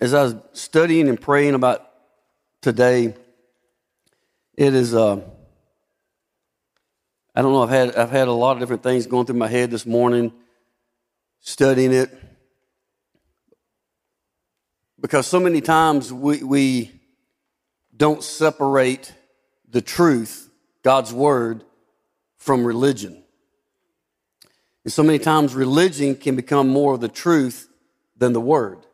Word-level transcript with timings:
as 0.00 0.14
I 0.14 0.22
was 0.24 0.36
studying 0.52 1.08
and 1.08 1.20
praying 1.20 1.54
about 1.54 1.88
today, 2.62 3.14
it 4.56 4.74
is. 4.74 4.94
Uh, 4.94 5.20
I 7.34 7.42
don't 7.42 7.52
know. 7.52 7.62
I've 7.62 7.70
had 7.70 7.96
I've 7.96 8.10
had 8.10 8.28
a 8.28 8.32
lot 8.32 8.52
of 8.52 8.60
different 8.60 8.82
things 8.82 9.06
going 9.06 9.26
through 9.26 9.36
my 9.36 9.48
head 9.48 9.70
this 9.70 9.86
morning, 9.86 10.32
studying 11.40 11.92
it, 11.92 12.10
because 15.00 15.26
so 15.26 15.40
many 15.40 15.60
times 15.60 16.12
we 16.12 16.42
we 16.42 17.00
don't 17.96 18.22
separate 18.22 19.12
the 19.68 19.80
truth, 19.80 20.50
God's 20.82 21.12
word, 21.12 21.64
from 22.36 22.64
religion. 22.64 23.22
And 24.84 24.92
so 24.92 25.02
many 25.02 25.18
times 25.18 25.54
religion 25.54 26.14
can 26.14 26.36
become 26.36 26.68
more 26.68 26.94
of 26.94 27.00
the 27.00 27.08
truth 27.08 27.68
than 28.16 28.32
the 28.32 28.40
word. 28.40 28.86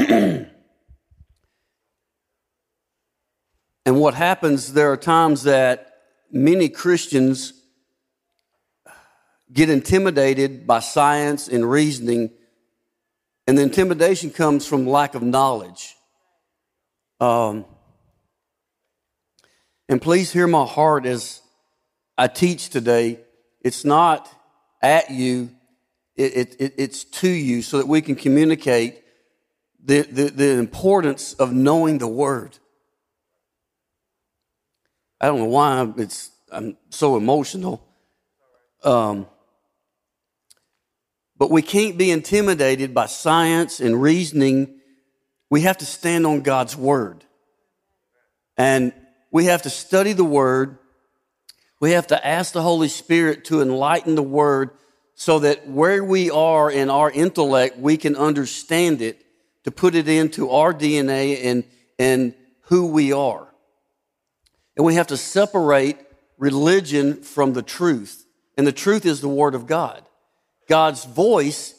and 0.08 0.46
what 3.84 4.14
happens, 4.14 4.72
there 4.72 4.90
are 4.90 4.96
times 4.96 5.42
that 5.42 5.98
many 6.30 6.70
Christians 6.70 7.52
get 9.52 9.68
intimidated 9.68 10.66
by 10.66 10.80
science 10.80 11.48
and 11.48 11.68
reasoning, 11.68 12.30
and 13.46 13.58
the 13.58 13.62
intimidation 13.62 14.30
comes 14.30 14.66
from 14.66 14.86
lack 14.86 15.14
of 15.14 15.22
knowledge. 15.22 15.96
Um, 17.20 17.66
and 19.86 20.00
please 20.00 20.32
hear 20.32 20.46
my 20.46 20.64
heart 20.64 21.04
as 21.04 21.42
I 22.16 22.28
teach 22.28 22.70
today. 22.70 23.20
It's 23.60 23.84
not 23.84 24.30
at 24.80 25.10
you, 25.10 25.50
it, 26.16 26.56
it, 26.58 26.74
it's 26.78 27.04
to 27.04 27.28
you 27.28 27.60
so 27.60 27.76
that 27.76 27.88
we 27.88 28.00
can 28.00 28.14
communicate 28.14 29.02
the, 29.84 30.02
the, 30.02 30.24
the 30.30 30.50
importance 30.58 31.34
of 31.34 31.52
knowing 31.52 31.98
the 31.98 32.08
Word. 32.08 32.58
I 35.20 35.26
don't 35.26 35.38
know 35.38 35.44
why 35.46 35.80
I'm, 35.80 35.94
it's, 35.98 36.30
I'm 36.50 36.76
so 36.90 37.16
emotional. 37.16 37.86
Um, 38.82 39.26
but 41.36 41.50
we 41.50 41.62
can't 41.62 41.96
be 41.96 42.10
intimidated 42.10 42.94
by 42.94 43.06
science 43.06 43.80
and 43.80 44.00
reasoning. 44.00 44.80
We 45.48 45.62
have 45.62 45.78
to 45.78 45.86
stand 45.86 46.26
on 46.26 46.42
God's 46.42 46.76
Word. 46.76 47.24
And 48.56 48.92
we 49.30 49.46
have 49.46 49.62
to 49.62 49.70
study 49.70 50.12
the 50.12 50.24
Word. 50.24 50.78
We 51.80 51.92
have 51.92 52.08
to 52.08 52.26
ask 52.26 52.52
the 52.52 52.62
Holy 52.62 52.88
Spirit 52.88 53.46
to 53.46 53.62
enlighten 53.62 54.14
the 54.14 54.22
Word 54.22 54.70
so 55.14 55.38
that 55.40 55.68
where 55.68 56.02
we 56.02 56.30
are 56.30 56.70
in 56.70 56.88
our 56.90 57.10
intellect, 57.10 57.78
we 57.78 57.96
can 57.96 58.16
understand 58.16 59.02
it, 59.02 59.24
to 59.64 59.70
put 59.70 59.94
it 59.94 60.08
into 60.08 60.50
our 60.50 60.72
DNA 60.72 61.44
and, 61.44 61.64
and 61.98 62.34
who 62.62 62.86
we 62.86 63.12
are. 63.12 63.46
And 64.76 64.86
we 64.86 64.94
have 64.94 65.08
to 65.08 65.16
separate 65.16 65.98
religion 66.38 67.22
from 67.22 67.52
the 67.52 67.62
truth. 67.62 68.24
And 68.56 68.66
the 68.66 68.72
truth 68.72 69.04
is 69.04 69.20
the 69.20 69.28
Word 69.28 69.54
of 69.54 69.66
God. 69.66 70.02
God's 70.68 71.04
voice 71.04 71.74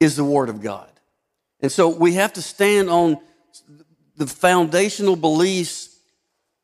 is 0.00 0.16
the 0.16 0.24
Word 0.24 0.48
of 0.48 0.60
God. 0.60 0.90
And 1.60 1.70
so 1.70 1.88
we 1.88 2.14
have 2.14 2.32
to 2.34 2.42
stand 2.42 2.90
on 2.90 3.18
the 4.16 4.26
foundational 4.26 5.16
beliefs 5.16 5.96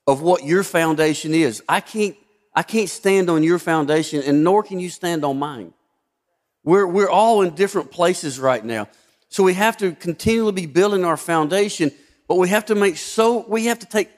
of 0.06 0.22
what 0.22 0.44
your 0.44 0.62
foundation 0.62 1.32
is. 1.32 1.62
I 1.68 1.80
can't, 1.80 2.16
I 2.54 2.62
can't 2.62 2.88
stand 2.88 3.30
on 3.30 3.42
your 3.42 3.58
foundation, 3.58 4.22
and 4.22 4.42
nor 4.42 4.62
can 4.62 4.80
you 4.80 4.90
stand 4.90 5.24
on 5.24 5.38
mine. 5.38 5.72
We're, 6.64 6.86
we're 6.86 7.10
all 7.10 7.42
in 7.42 7.54
different 7.54 7.90
places 7.90 8.40
right 8.40 8.64
now. 8.64 8.88
So 9.28 9.42
we 9.42 9.54
have 9.54 9.76
to 9.78 9.92
continually 9.92 10.52
be 10.52 10.66
building 10.66 11.04
our 11.04 11.16
foundation, 11.16 11.90
but 12.26 12.36
we 12.36 12.48
have 12.48 12.66
to 12.66 12.74
make 12.74 12.96
so, 12.96 13.44
we 13.48 13.66
have 13.66 13.78
to 13.80 13.86
take 13.86 14.10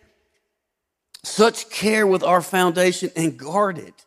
such 1.23 1.69
care 1.71 2.07
with 2.07 2.23
our 2.23 2.41
foundation 2.41 3.11
and 3.17 3.37
guard 3.37 3.79
it. 3.79 4.07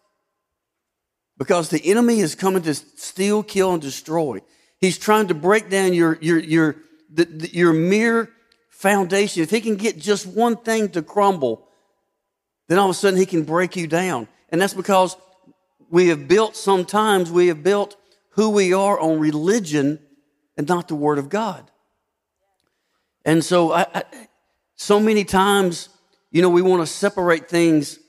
Because 1.38 1.70
the 1.70 1.84
enemy 1.86 2.20
is 2.20 2.36
coming 2.36 2.64
to 2.64 2.74
steal, 2.74 3.44
kill, 3.44 3.74
and 3.74 3.82
destroy. 3.82 4.40
He's 4.80 4.98
trying 4.98 5.28
to 5.28 5.34
break 5.34 5.70
down 5.70 5.94
your, 5.94 6.18
your, 6.22 6.40
your, 6.40 6.76
the, 7.12 7.26
the, 7.26 7.50
your 7.54 7.74
mere 7.74 8.30
foundation. 8.70 9.44
If 9.44 9.50
he 9.50 9.62
can 9.62 9.76
get 9.76 9.98
just 9.98 10.26
one 10.26 10.58
thing 10.58 10.90
to 10.90 11.02
crumble, 11.02 11.68
then 12.68 12.78
all 12.80 12.90
of 12.90 12.92
a 12.92 12.94
sudden 12.94 13.20
he 13.20 13.26
can 13.26 13.44
break 13.44 13.76
you 13.76 13.88
down. 13.88 14.28
And 14.50 14.62
that's 14.62 14.74
because 14.74 15.18
we 15.90 16.08
have 16.08 16.28
built, 16.28 16.56
sometimes 16.56 17.32
we 17.32 17.48
have 17.48 17.64
built 17.64 17.96
who 18.32 18.50
we 18.50 18.74
are 18.74 19.00
on 19.00 19.20
religion 19.20 20.00
and 20.58 20.68
not 20.68 20.88
the 20.88 20.96
Word 20.96 21.18
of 21.18 21.30
God. 21.30 21.70
And 23.26 23.44
so, 23.44 23.72
I, 23.72 23.86
I, 23.94 24.04
so 24.76 25.00
many 25.00 25.24
times, 25.24 25.90
you 26.32 26.42
know, 26.42 26.50
we 26.50 26.62
want 26.62 26.82
to 26.82 26.88
separate 26.88 27.50
things 27.50 28.00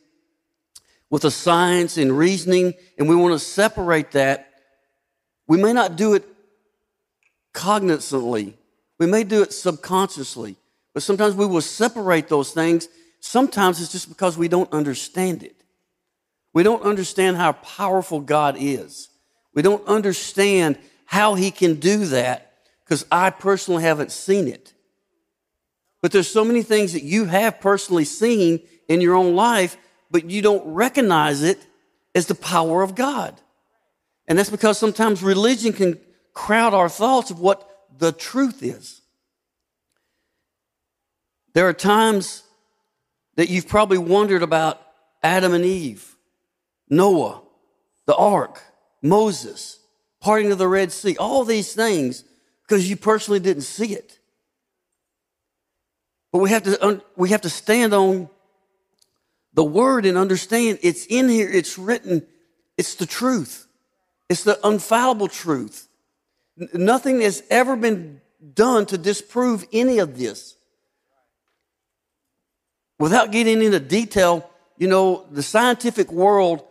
with 1.10 1.24
a 1.24 1.30
science 1.30 1.96
and 1.96 2.16
reasoning, 2.16 2.74
and 2.98 3.08
we 3.08 3.14
want 3.14 3.32
to 3.34 3.38
separate 3.38 4.12
that. 4.12 4.50
We 5.46 5.58
may 5.58 5.72
not 5.72 5.96
do 5.96 6.14
it 6.14 6.24
cognizantly, 7.52 8.54
we 8.98 9.06
may 9.06 9.24
do 9.24 9.42
it 9.42 9.52
subconsciously, 9.52 10.56
but 10.92 11.02
sometimes 11.02 11.34
we 11.34 11.46
will 11.46 11.60
separate 11.60 12.28
those 12.28 12.50
things 12.52 12.88
Sometimes 13.24 13.80
it's 13.80 13.90
just 13.90 14.10
because 14.10 14.36
we 14.36 14.48
don't 14.48 14.70
understand 14.70 15.42
it. 15.42 15.56
We 16.52 16.62
don't 16.62 16.82
understand 16.82 17.38
how 17.38 17.52
powerful 17.52 18.20
God 18.20 18.56
is. 18.58 19.08
We 19.54 19.62
don't 19.62 19.84
understand 19.88 20.78
how 21.06 21.34
He 21.34 21.50
can 21.50 21.74
do 21.74 22.06
that 22.06 22.52
because 22.84 23.06
I 23.10 23.30
personally 23.30 23.82
haven't 23.82 24.12
seen 24.12 24.48
it. 24.48 24.72
But 26.02 26.12
there's 26.12 26.30
so 26.30 26.44
many 26.44 26.62
things 26.62 26.92
that 26.92 27.02
you 27.02 27.24
have 27.24 27.60
personally 27.60 28.04
seen 28.04 28.60
in 28.88 29.00
your 29.00 29.14
own 29.14 29.34
life, 29.34 29.76
but 30.10 30.30
you 30.30 30.42
don't 30.42 30.64
recognize 30.66 31.42
it 31.42 31.66
as 32.14 32.26
the 32.26 32.34
power 32.34 32.82
of 32.82 32.94
God. 32.94 33.40
And 34.28 34.38
that's 34.38 34.50
because 34.50 34.78
sometimes 34.78 35.22
religion 35.22 35.72
can 35.72 35.98
crowd 36.32 36.74
our 36.74 36.88
thoughts 36.88 37.30
of 37.30 37.40
what 37.40 37.68
the 37.96 38.12
truth 38.12 38.62
is. 38.62 39.00
There 41.54 41.68
are 41.68 41.72
times 41.72 42.42
that 43.36 43.48
you've 43.48 43.68
probably 43.68 43.98
wondered 43.98 44.42
about 44.42 44.80
Adam 45.22 45.54
and 45.54 45.64
Eve, 45.64 46.16
Noah, 46.90 47.42
the 48.06 48.14
ark, 48.14 48.60
Moses, 49.00 49.78
parting 50.24 50.50
of 50.50 50.56
the 50.56 50.66
Red 50.66 50.90
Sea, 50.90 51.18
all 51.18 51.44
these 51.44 51.74
things 51.74 52.24
because 52.62 52.88
you 52.88 52.96
personally 52.96 53.40
didn't 53.40 53.64
see 53.64 53.92
it. 53.92 54.18
But 56.32 56.38
we 56.38 56.48
have 56.48 56.62
to, 56.62 57.02
we 57.14 57.28
have 57.28 57.42
to 57.42 57.50
stand 57.50 57.92
on 57.92 58.30
the 59.52 59.62
word 59.62 60.06
and 60.06 60.16
understand 60.16 60.78
it's 60.80 61.04
in 61.04 61.28
here, 61.28 61.50
it's 61.50 61.76
written, 61.76 62.26
it's 62.78 62.94
the 62.94 63.04
truth. 63.04 63.66
It's 64.30 64.44
the 64.44 64.58
infallible 64.64 65.28
truth. 65.28 65.88
Nothing 66.72 67.20
has 67.20 67.42
ever 67.50 67.76
been 67.76 68.22
done 68.54 68.86
to 68.86 68.96
disprove 68.96 69.66
any 69.74 69.98
of 69.98 70.16
this 70.18 70.56
without 72.98 73.30
getting 73.30 73.60
into 73.60 73.78
detail, 73.78 74.48
you 74.78 74.88
know, 74.88 75.26
the 75.30 75.42
scientific 75.42 76.10
world 76.10 76.64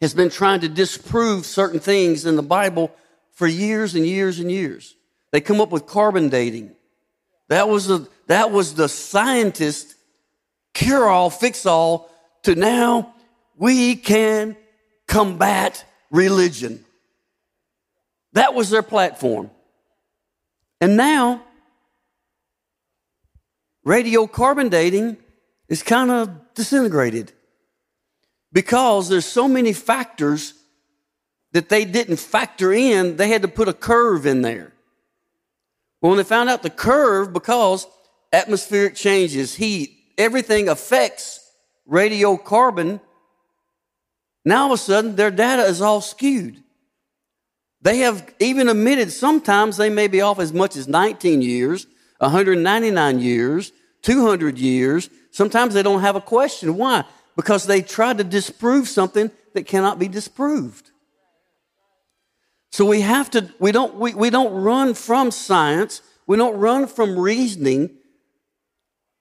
has 0.00 0.14
been 0.14 0.30
trying 0.30 0.60
to 0.60 0.68
disprove 0.68 1.44
certain 1.44 1.80
things 1.80 2.24
in 2.24 2.36
the 2.36 2.42
Bible 2.42 2.92
for 3.32 3.46
years 3.46 3.94
and 3.94 4.06
years 4.06 4.38
and 4.38 4.50
years. 4.50 4.94
They 5.32 5.40
come 5.40 5.60
up 5.60 5.70
with 5.70 5.86
carbon 5.86 6.28
dating. 6.28 6.72
That 7.48 7.68
was 7.68 7.86
the, 7.86 8.08
that 8.26 8.50
was 8.50 8.74
the 8.74 8.88
scientist 8.88 9.94
cure 10.74 11.08
all, 11.08 11.30
fix 11.30 11.66
all 11.66 12.10
to 12.42 12.54
now 12.54 13.14
we 13.56 13.96
can 13.96 14.56
combat 15.06 15.84
religion. 16.10 16.84
That 18.34 18.54
was 18.54 18.70
their 18.70 18.82
platform. 18.82 19.50
And 20.80 20.96
now, 20.96 21.42
radiocarbon 23.84 24.70
dating 24.70 25.16
is 25.68 25.82
kind 25.82 26.10
of 26.10 26.30
disintegrated 26.54 27.32
because 28.52 29.08
there's 29.08 29.26
so 29.26 29.48
many 29.48 29.72
factors 29.72 30.54
that 31.52 31.68
they 31.68 31.84
didn't 31.84 32.16
factor 32.16 32.72
in, 32.72 33.16
they 33.16 33.28
had 33.28 33.42
to 33.42 33.48
put 33.48 33.68
a 33.68 33.72
curve 33.72 34.26
in 34.26 34.42
there. 34.42 34.72
Well, 36.00 36.10
when 36.10 36.18
they 36.18 36.24
found 36.24 36.48
out 36.48 36.62
the 36.62 36.70
curve, 36.70 37.32
because 37.32 37.86
atmospheric 38.32 38.94
changes, 38.94 39.54
heat, 39.54 39.90
everything 40.16 40.68
affects 40.68 41.40
radiocarbon, 41.88 43.00
now 44.44 44.64
all 44.64 44.72
of 44.72 44.72
a 44.72 44.82
sudden 44.82 45.16
their 45.16 45.30
data 45.30 45.62
is 45.62 45.80
all 45.80 46.00
skewed. 46.00 46.62
They 47.80 47.98
have 47.98 48.34
even 48.40 48.68
admitted 48.68 49.12
sometimes 49.12 49.76
they 49.76 49.90
may 49.90 50.08
be 50.08 50.20
off 50.20 50.38
as 50.38 50.52
much 50.52 50.76
as 50.76 50.88
19 50.88 51.42
years, 51.42 51.86
199 52.18 53.20
years, 53.20 53.72
200 54.02 54.58
years, 54.58 55.10
Sometimes 55.30 55.74
they 55.74 55.82
don't 55.82 56.00
have 56.00 56.16
a 56.16 56.20
question. 56.20 56.76
Why? 56.76 57.04
Because 57.38 57.64
they 57.64 57.80
try 57.80 58.12
to 58.12 58.24
disprove 58.24 58.88
something 58.88 59.30
that 59.54 59.66
cannot 59.66 59.98
be 59.98 60.08
disproved. 60.08 60.90
So 62.72 62.84
we 62.84 63.00
have 63.00 63.30
to, 63.30 63.50
we 63.58 63.72
don't, 63.72 63.94
we, 63.94 64.12
we 64.12 64.28
don't 64.28 64.52
run 64.52 64.92
from 64.92 65.30
science. 65.30 66.02
We 66.26 66.36
don't 66.36 66.58
run 66.58 66.88
from 66.88 67.18
reasoning, 67.18 67.96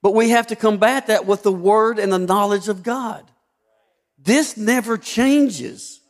but 0.02 0.14
we 0.14 0.32
have 0.32 0.48
to 0.48 0.58
combat 0.58 1.08
that 1.08 1.26
with 1.26 1.44
the 1.44 1.54
word 1.54 2.00
and 2.00 2.12
the 2.12 2.20
knowledge 2.20 2.68
of 2.68 2.84
God. 2.84 3.24
This 4.18 4.58
never 4.58 4.98
changes. 4.98 6.02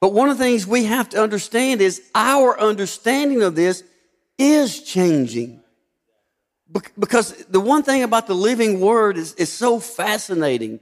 But 0.00 0.12
one 0.12 0.28
of 0.28 0.38
the 0.38 0.44
things 0.44 0.64
we 0.66 0.84
have 0.84 1.08
to 1.08 1.20
understand 1.20 1.80
is 1.80 2.02
our 2.14 2.60
understanding 2.60 3.42
of 3.42 3.56
this 3.56 3.82
is 4.38 4.82
changing. 4.82 5.63
Because 6.98 7.32
the 7.46 7.60
one 7.60 7.82
thing 7.82 8.02
about 8.02 8.26
the 8.26 8.34
living 8.34 8.80
word 8.80 9.16
is, 9.16 9.34
is 9.34 9.52
so 9.52 9.78
fascinating 9.78 10.80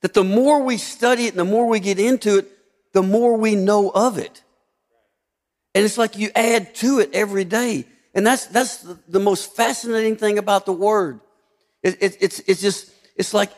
that 0.00 0.14
the 0.14 0.24
more 0.24 0.62
we 0.62 0.78
study 0.78 1.26
it 1.26 1.30
and 1.30 1.38
the 1.38 1.44
more 1.44 1.66
we 1.66 1.80
get 1.80 1.98
into 1.98 2.38
it, 2.38 2.50
the 2.92 3.02
more 3.02 3.36
we 3.36 3.54
know 3.54 3.90
of 3.90 4.16
it. 4.18 4.42
And 5.74 5.84
it's 5.84 5.98
like 5.98 6.16
you 6.16 6.30
add 6.34 6.74
to 6.76 7.00
it 7.00 7.10
every 7.12 7.44
day. 7.44 7.84
And 8.14 8.26
that's, 8.26 8.46
that's 8.46 8.78
the, 8.78 8.98
the 9.08 9.20
most 9.20 9.54
fascinating 9.54 10.16
thing 10.16 10.38
about 10.38 10.66
the 10.66 10.72
word. 10.72 11.20
It, 11.82 11.98
it, 12.00 12.16
it's, 12.20 12.38
it's 12.46 12.62
just, 12.62 12.90
it's 13.16 13.34
like, 13.34 13.50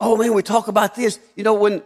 oh 0.00 0.16
man, 0.16 0.32
we 0.32 0.42
talk 0.42 0.68
about 0.68 0.94
this. 0.94 1.20
You 1.36 1.44
know, 1.44 1.54
when, 1.54 1.82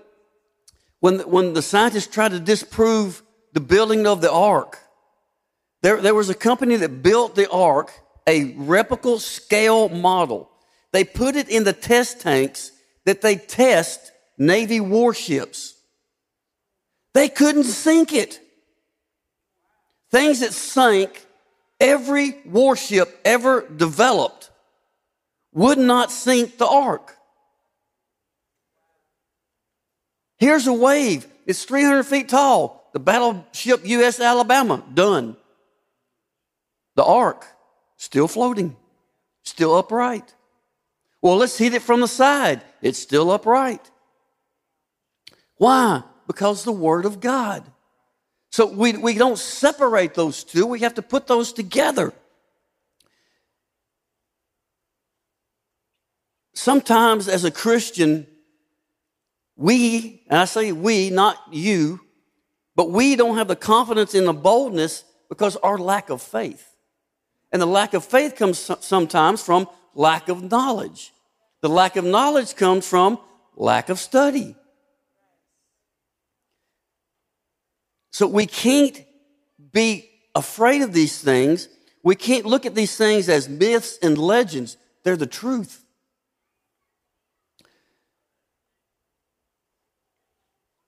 when, 1.00 1.20
when 1.20 1.52
the 1.52 1.62
scientists 1.62 2.06
tried 2.06 2.30
to 2.30 2.40
disprove 2.40 3.22
the 3.52 3.60
building 3.60 4.06
of 4.06 4.20
the 4.20 4.32
ark, 4.32 4.78
there, 5.82 6.00
there 6.00 6.14
was 6.14 6.30
a 6.30 6.34
company 6.34 6.76
that 6.76 7.02
built 7.02 7.34
the 7.34 7.50
ark, 7.50 7.92
a 8.26 8.54
replica 8.56 9.18
scale 9.18 9.88
model. 9.88 10.50
They 10.92 11.04
put 11.04 11.36
it 11.36 11.48
in 11.48 11.64
the 11.64 11.72
test 11.72 12.20
tanks 12.20 12.72
that 13.04 13.20
they 13.20 13.36
test 13.36 14.12
Navy 14.38 14.80
warships. 14.80 15.74
They 17.12 17.28
couldn't 17.28 17.64
sink 17.64 18.12
it. 18.12 18.40
Things 20.10 20.40
that 20.40 20.52
sank 20.52 21.26
every 21.80 22.36
warship 22.44 23.20
ever 23.24 23.68
developed 23.68 24.50
would 25.52 25.78
not 25.78 26.10
sink 26.10 26.58
the 26.58 26.66
ark. 26.66 27.16
Here's 30.38 30.66
a 30.66 30.72
wave. 30.72 31.26
It's 31.46 31.64
300 31.64 32.04
feet 32.04 32.28
tall. 32.28 32.90
The 32.92 33.00
battleship 33.00 33.86
U.S. 33.86 34.20
Alabama, 34.20 34.84
done. 34.92 35.36
The 36.96 37.04
ark, 37.04 37.46
still 38.04 38.28
floating, 38.28 38.76
still 39.42 39.76
upright. 39.76 40.34
Well, 41.22 41.36
let's 41.36 41.56
hit 41.56 41.72
it 41.72 41.80
from 41.80 42.00
the 42.00 42.08
side. 42.08 42.62
It's 42.82 42.98
still 42.98 43.30
upright. 43.30 43.90
Why? 45.56 46.02
Because 46.26 46.64
the 46.64 46.72
Word 46.72 47.06
of 47.06 47.20
God. 47.20 47.64
So 48.50 48.66
we, 48.66 48.92
we 48.92 49.14
don't 49.14 49.38
separate 49.38 50.14
those 50.14 50.44
two, 50.44 50.66
we 50.66 50.80
have 50.80 50.94
to 50.94 51.02
put 51.02 51.26
those 51.26 51.52
together. 51.52 52.12
Sometimes, 56.52 57.26
as 57.26 57.44
a 57.44 57.50
Christian, 57.50 58.26
we, 59.56 60.22
and 60.28 60.38
I 60.38 60.44
say 60.44 60.72
we, 60.72 61.10
not 61.10 61.36
you, 61.50 62.00
but 62.76 62.90
we 62.90 63.16
don't 63.16 63.38
have 63.38 63.48
the 63.48 63.56
confidence 63.56 64.14
in 64.14 64.24
the 64.24 64.32
boldness 64.32 65.04
because 65.28 65.56
our 65.56 65.78
lack 65.78 66.10
of 66.10 66.22
faith. 66.22 66.73
And 67.54 67.62
the 67.62 67.66
lack 67.66 67.94
of 67.94 68.04
faith 68.04 68.34
comes 68.34 68.58
sometimes 68.80 69.40
from 69.40 69.68
lack 69.94 70.28
of 70.28 70.50
knowledge. 70.50 71.12
The 71.62 71.68
lack 71.68 71.94
of 71.94 72.04
knowledge 72.04 72.56
comes 72.56 72.84
from 72.84 73.16
lack 73.54 73.88
of 73.90 74.00
study. 74.00 74.56
So 78.10 78.26
we 78.26 78.46
can't 78.46 79.04
be 79.72 80.10
afraid 80.34 80.82
of 80.82 80.92
these 80.92 81.20
things. 81.20 81.68
We 82.02 82.16
can't 82.16 82.44
look 82.44 82.66
at 82.66 82.74
these 82.74 82.96
things 82.96 83.28
as 83.28 83.48
myths 83.48 84.00
and 84.02 84.18
legends. 84.18 84.76
They're 85.04 85.16
the 85.16 85.26
truth. 85.28 85.84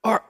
Our, 0.02 0.24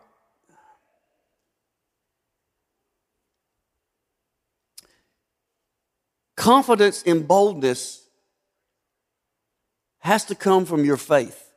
Confidence 6.46 7.02
and 7.04 7.26
boldness 7.26 8.06
has 9.98 10.24
to 10.26 10.36
come 10.36 10.64
from 10.64 10.84
your 10.84 10.96
faith. 10.96 11.50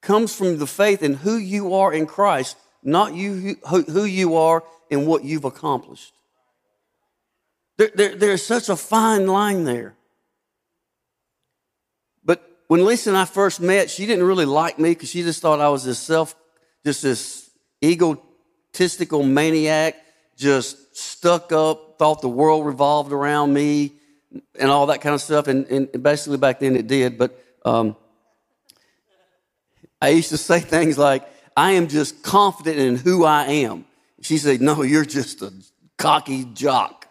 Comes 0.00 0.34
from 0.34 0.58
the 0.58 0.66
faith 0.66 1.04
in 1.04 1.14
who 1.14 1.36
you 1.36 1.74
are 1.74 1.92
in 1.92 2.06
Christ, 2.06 2.56
not 2.82 3.14
you 3.14 3.58
who 3.68 4.04
you 4.04 4.34
are 4.34 4.64
and 4.90 5.06
what 5.06 5.22
you've 5.22 5.44
accomplished. 5.44 6.12
There, 7.78 7.92
there, 7.94 8.16
there's 8.16 8.44
such 8.44 8.68
a 8.68 8.74
fine 8.74 9.28
line 9.28 9.62
there. 9.62 9.94
But 12.24 12.42
when 12.66 12.84
Lisa 12.84 13.10
and 13.10 13.16
I 13.16 13.24
first 13.24 13.60
met, 13.60 13.88
she 13.88 14.04
didn't 14.04 14.26
really 14.26 14.46
like 14.46 14.80
me 14.80 14.90
because 14.90 15.10
she 15.10 15.22
just 15.22 15.40
thought 15.40 15.60
I 15.60 15.68
was 15.68 15.84
this 15.84 16.00
self, 16.00 16.34
just 16.84 17.02
this 17.04 17.48
egotistical 17.84 19.22
maniac, 19.22 19.94
just 20.42 20.96
stuck 20.96 21.52
up, 21.52 21.98
thought 21.98 22.20
the 22.20 22.28
world 22.28 22.66
revolved 22.66 23.12
around 23.12 23.54
me 23.54 23.92
and 24.58 24.70
all 24.70 24.86
that 24.86 25.00
kind 25.00 25.14
of 25.14 25.20
stuff. 25.20 25.46
And, 25.46 25.66
and 25.66 26.02
basically 26.02 26.38
back 26.38 26.60
then 26.60 26.76
it 26.76 26.86
did. 26.86 27.16
But 27.16 27.42
um, 27.64 27.96
I 30.00 30.08
used 30.08 30.30
to 30.30 30.36
say 30.36 30.60
things 30.76 30.98
like, 30.98 31.26
I 31.56 31.72
am 31.72 31.88
just 31.88 32.22
confident 32.22 32.78
in 32.78 32.96
who 32.96 33.24
I 33.24 33.44
am. 33.44 33.84
She 34.20 34.38
said, 34.38 34.60
No, 34.60 34.82
you're 34.82 35.04
just 35.04 35.42
a 35.42 35.52
cocky 35.96 36.44
jock. 36.44 37.06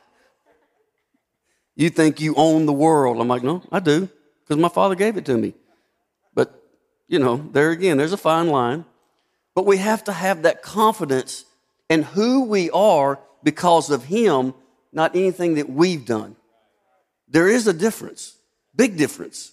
You 1.76 1.90
think 1.90 2.20
you 2.20 2.36
own 2.36 2.66
the 2.66 2.74
world. 2.74 3.20
I'm 3.20 3.28
like, 3.28 3.44
No, 3.44 3.64
I 3.72 3.80
do, 3.80 4.10
because 4.44 4.58
my 4.58 4.70
father 4.70 4.96
gave 4.96 5.18
it 5.18 5.26
to 5.26 5.38
me. 5.38 5.54
But, 6.34 6.54
you 7.08 7.20
know, 7.20 7.38
there 7.38 7.72
again, 7.72 7.98
there's 7.98 8.14
a 8.14 8.18
fine 8.18 8.48
line. 8.48 8.86
But 9.54 9.66
we 9.66 9.78
have 9.78 10.04
to 10.06 10.14
have 10.14 10.44
that 10.44 10.64
confidence 10.64 11.46
in 11.92 12.04
who 12.04 12.46
we 12.46 12.70
are 12.72 13.20
because 13.44 13.90
of 13.90 14.06
Him 14.06 14.54
not 14.94 15.14
anything 15.14 15.56
that 15.56 15.70
we've 15.70 16.06
done. 16.06 16.38
There 17.28 17.50
is 17.50 17.68
a 17.68 17.74
difference, 17.74 18.38
big 18.74 18.98
difference. 18.98 19.52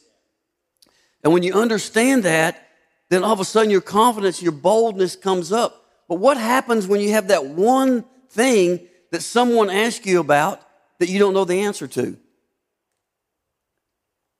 And 1.24 1.32
when 1.32 1.42
you 1.42 1.54
understand 1.54 2.22
that, 2.22 2.68
then 3.08 3.24
all 3.24 3.32
of 3.32 3.40
a 3.40 3.44
sudden 3.44 3.70
your 3.70 3.80
confidence, 3.80 4.40
your 4.40 4.52
boldness 4.52 5.16
comes 5.16 5.50
up. 5.50 5.84
But 6.08 6.20
what 6.20 6.36
happens 6.36 6.86
when 6.86 7.00
you 7.00 7.10
have 7.10 7.28
that 7.28 7.44
one 7.44 8.04
thing 8.30 8.86
that 9.10 9.22
someone 9.22 9.68
asks 9.68 10.06
you 10.06 10.20
about 10.20 10.62
that 11.00 11.08
you 11.08 11.18
don't 11.18 11.34
know 11.34 11.44
the 11.44 11.62
answer 11.62 11.88
to? 11.88 12.16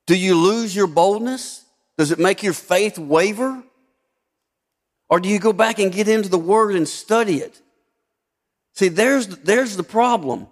Do 0.06 0.16
you 0.16 0.36
lose 0.36 0.74
your 0.74 0.86
boldness? 0.86 1.64
Does 1.96 2.12
it 2.12 2.20
make 2.20 2.44
your 2.44 2.52
faith 2.52 2.96
waver? 2.96 3.60
Or 5.08 5.18
do 5.18 5.28
you 5.28 5.40
go 5.40 5.52
back 5.52 5.80
and 5.80 5.90
get 5.90 6.06
into 6.06 6.28
the 6.28 6.38
Word 6.38 6.76
and 6.76 6.86
study 6.86 7.38
it? 7.38 7.60
See, 8.78 8.86
there's, 8.86 9.26
there's 9.26 9.76
the 9.76 9.82
problem. 9.82 10.46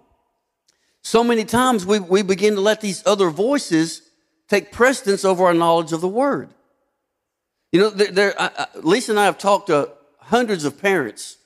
So 1.01 1.23
many 1.23 1.45
times 1.45 1.85
we, 1.85 2.01
we 2.01 2.23
begin 2.23 2.55
to 2.55 2.59
let 2.59 2.81
these 2.81 3.01
other 3.07 3.29
voices 3.29 4.01
take 4.49 4.73
precedence 4.73 5.23
over 5.23 5.45
our 5.45 5.53
knowledge 5.53 5.93
of 5.93 6.01
the 6.01 6.09
Word. 6.09 6.49
You 7.71 7.79
know, 7.79 7.89
there, 7.89 8.11
there, 8.11 8.49
Lisa 8.83 9.13
and 9.13 9.19
I 9.21 9.23
have 9.23 9.37
talked 9.37 9.67
to 9.67 9.93
hundreds 10.19 10.65
of 10.65 10.77
parents. 10.77 11.37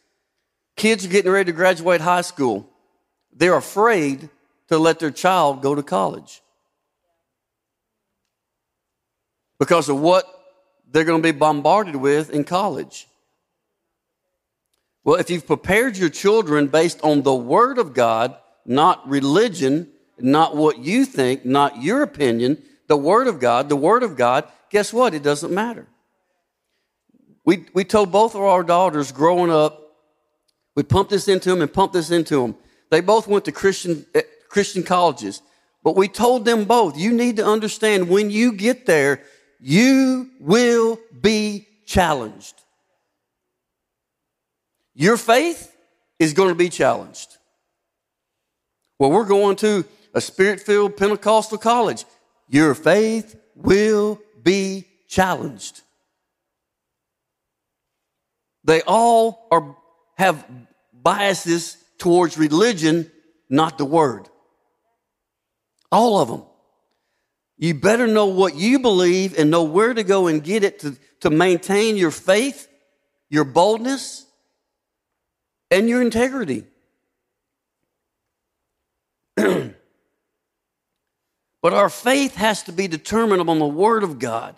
Kids 0.76 1.06
are 1.06 1.10
getting 1.10 1.32
ready 1.32 1.52
to 1.52 1.56
graduate 1.56 2.02
high 2.02 2.22
school. 2.22 2.68
They're 3.32 3.58
afraid 3.58 4.32
to 4.70 4.80
let 4.80 4.98
their 4.98 5.12
child 5.12 5.62
go 5.62 5.76
to 5.76 5.84
college 5.84 6.42
because 9.60 9.88
of 9.88 10.00
what 10.00 10.26
they're 10.92 11.04
going 11.04 11.22
to 11.22 11.32
be 11.32 11.38
bombarded 11.38 11.96
with 11.96 12.32
in 12.32 12.44
college. 12.44 13.08
Well, 15.04 15.20
if 15.20 15.30
you've 15.30 15.48
prepared 15.48 15.98
your 15.98 16.10
children 16.10 16.68
based 16.68 17.00
on 17.04 17.24
the 17.24 17.34
Word 17.34 17.78
of 17.78 17.94
God, 17.94 18.36
not 18.66 19.08
religion, 19.10 19.90
not 20.20 20.56
what 20.56 20.80
you 20.80 21.06
think, 21.06 21.44
not 21.44 21.82
your 21.82 22.04
opinion, 22.04 22.62
the 22.88 22.98
Word 22.98 23.28
of 23.28 23.40
God, 23.40 23.70
the 23.70 23.76
Word 23.76 24.04
of 24.04 24.16
God, 24.16 24.48
guess 24.70 24.94
what? 24.94 25.14
It 25.14 25.24
doesn't 25.24 25.52
matter. 25.52 25.88
We, 27.44 27.66
we 27.74 27.84
told 27.84 28.12
both 28.12 28.36
of 28.36 28.42
our 28.42 28.64
daughters 28.64 29.12
growing 29.12 29.52
up, 29.52 29.80
we 30.76 30.84
pumped 30.84 31.12
this 31.12 31.28
into 31.28 31.50
them 31.50 31.62
and 31.62 31.74
pumped 31.74 31.94
this 31.94 32.12
into 32.12 32.42
them. 32.42 32.56
They 32.92 33.02
both 33.02 33.28
went 33.28 33.46
to 33.46 33.52
Christian, 33.52 34.06
eh, 34.14 34.22
Christian 34.50 34.84
colleges. 34.84 35.42
But 35.84 35.96
we 35.96 36.08
told 36.08 36.46
them 36.46 36.66
both, 36.66 36.98
you 36.98 37.12
need 37.12 37.38
to 37.38 37.46
understand 37.46 38.08
when 38.08 38.30
you 38.30 38.54
get 38.54 38.86
there, 38.86 39.24
you 39.60 40.30
will 40.40 41.00
be 41.20 41.68
challenged. 41.86 42.61
Your 45.02 45.18
faith 45.18 45.76
is 46.20 46.34
going 46.34 46.50
to 46.50 46.56
be 46.56 46.70
challenged. 46.70 47.38
Well, 49.00 49.10
we're 49.10 49.26
going 49.26 49.56
to 49.56 49.84
a 50.14 50.22
spirit 50.22 50.60
filled 50.60 50.96
Pentecostal 50.96 51.58
college. 51.58 52.06
Your 52.48 52.76
faith 52.76 53.36
will 53.56 54.20
be 54.44 54.86
challenged. 55.08 55.82
They 58.64 58.84
all 58.84 59.48
are, 59.52 59.76
have 60.20 60.46
biases 60.94 61.78
towards 61.98 62.38
religion, 62.38 63.10
not 63.50 63.80
the 63.80 63.86
word. 63.86 64.30
All 65.92 66.20
of 66.20 66.28
them. 66.28 66.44
You 67.58 67.74
better 67.74 68.06
know 68.06 68.28
what 68.28 68.54
you 68.54 68.78
believe 68.78 69.36
and 69.36 69.50
know 69.50 69.64
where 69.64 69.96
to 69.96 70.04
go 70.04 70.28
and 70.28 70.44
get 70.44 70.64
it 70.64 70.78
to, 70.82 70.96
to 71.22 71.32
maintain 71.32 71.98
your 71.98 72.12
faith, 72.12 72.68
your 73.32 73.46
boldness, 73.46 74.28
and 75.72 75.88
your 75.90 76.02
integrity. 76.02 76.66
but 79.38 79.74
our 81.64 81.90
faith 81.90 82.36
has 82.36 82.62
to 82.64 82.74
be 82.74 82.88
determined 82.88 83.42
upon 83.42 83.58
the 83.60 83.66
Word 83.66 84.04
of 84.04 84.20
God. 84.20 84.56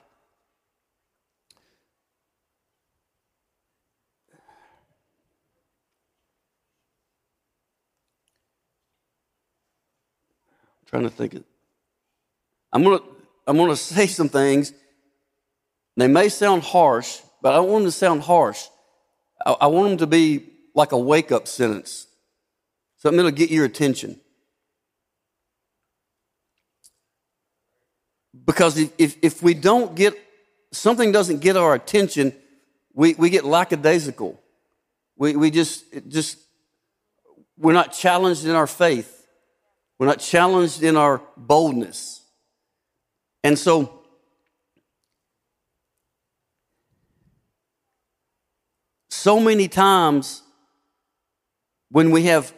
I'm 10.82 10.88
trying 10.88 11.04
to 11.04 11.10
think 11.10 11.36
of 11.36 11.44
I'm 12.74 12.84
gonna 12.84 13.00
I'm 13.46 13.58
gonna 13.58 13.76
say 13.78 14.08
some 14.08 14.30
things. 14.30 14.74
They 15.96 16.08
may 16.08 16.30
sound 16.30 16.64
harsh, 16.64 17.20
but 17.40 17.54
I 17.54 17.58
don't 17.58 17.70
want 17.70 17.84
them 17.84 17.92
to 17.92 17.98
sound 17.98 18.24
harsh. 18.24 18.68
I, 19.46 19.52
I 19.62 19.68
want 19.68 19.90
them 19.90 19.98
to 20.00 20.08
be 20.08 20.53
like 20.74 20.92
a 20.92 20.98
wake 20.98 21.32
up 21.32 21.48
sentence, 21.48 22.08
something 22.98 23.18
that'll 23.18 23.32
get 23.32 23.52
your 23.52 23.66
attention. 23.66 24.20
Because 28.46 28.78
if, 28.98 29.18
if, 29.22 29.44
we 29.44 29.54
don't 29.54 29.96
get 29.96 30.16
something 30.72 31.12
doesn't 31.12 31.40
get 31.40 31.56
our 31.56 31.74
attention, 31.76 32.34
we, 32.94 33.14
we 33.14 33.30
get 33.30 33.46
lackadaisical. 33.46 34.40
We, 35.16 35.36
we 35.36 35.52
just, 35.52 35.86
just, 36.10 36.40
we're 37.58 37.74
not 37.74 37.94
challenged 37.94 38.46
in 38.46 38.52
our 38.52 38.68
faith. 38.68 39.28
We're 40.00 40.08
not 40.08 40.20
challenged 40.20 40.84
in 40.84 40.98
our 40.98 41.22
boldness. 41.38 42.22
And 43.44 43.58
so, 43.58 44.02
so 49.10 49.40
many 49.40 49.68
times 49.68 50.42
when 51.94 52.10
we 52.10 52.24
have, 52.24 52.52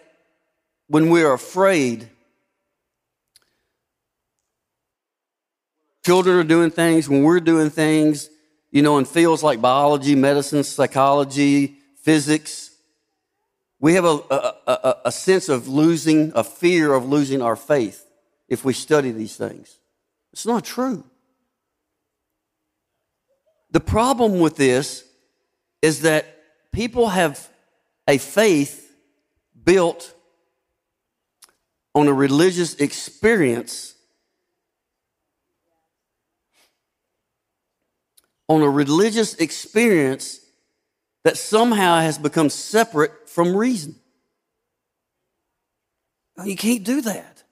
when 0.88 1.10
we 1.10 1.22
are 1.22 1.34
afraid, 1.34 2.10
children 6.06 6.38
are 6.38 6.44
doing 6.46 6.72
things, 6.72 7.10
when 7.10 7.22
we're 7.22 7.42
doing 7.42 7.70
things, 7.70 8.30
you 8.72 8.82
know, 8.82 8.98
in 8.98 9.04
fields 9.04 9.44
like 9.44 9.60
biology, 9.60 10.16
medicine, 10.16 10.64
psychology, 10.64 11.76
physics, 11.98 12.78
we 13.82 13.96
have 13.96 14.06
a, 14.06 14.22
a, 14.30 14.54
a, 14.68 14.96
a 15.08 15.12
sense 15.12 15.50
of 15.50 15.68
losing, 15.68 16.32
a 16.34 16.44
fear 16.44 16.94
of 16.94 17.06
losing 17.06 17.42
our 17.42 17.58
faith 17.58 18.08
if 18.48 18.64
we 18.64 18.72
study 18.72 19.12
these 19.12 19.36
things. 19.36 19.80
It's 20.32 20.46
not 20.46 20.64
true. 20.64 21.04
The 23.72 23.82
problem 23.82 24.40
with 24.40 24.56
this 24.56 25.04
is 25.82 26.04
that 26.04 26.26
people 26.72 27.10
have 27.10 27.50
a 28.08 28.18
faith 28.18 28.85
built 29.66 30.14
on 31.94 32.08
a 32.08 32.14
religious 32.14 32.76
experience, 32.76 33.96
on 38.48 38.62
a 38.62 38.70
religious 38.70 39.34
experience 39.36 40.40
that 41.24 41.38
somehow 41.38 42.00
has 42.00 42.18
become 42.18 42.50
separate 42.50 43.28
from 43.28 43.56
reason. 43.56 43.96
You 46.44 46.56
can't 46.56 46.84
do 46.84 47.02
that. 47.02 47.44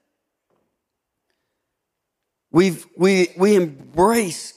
We've, 2.51 2.85
we, 2.95 3.29
we 3.35 3.55
embrace 3.55 4.53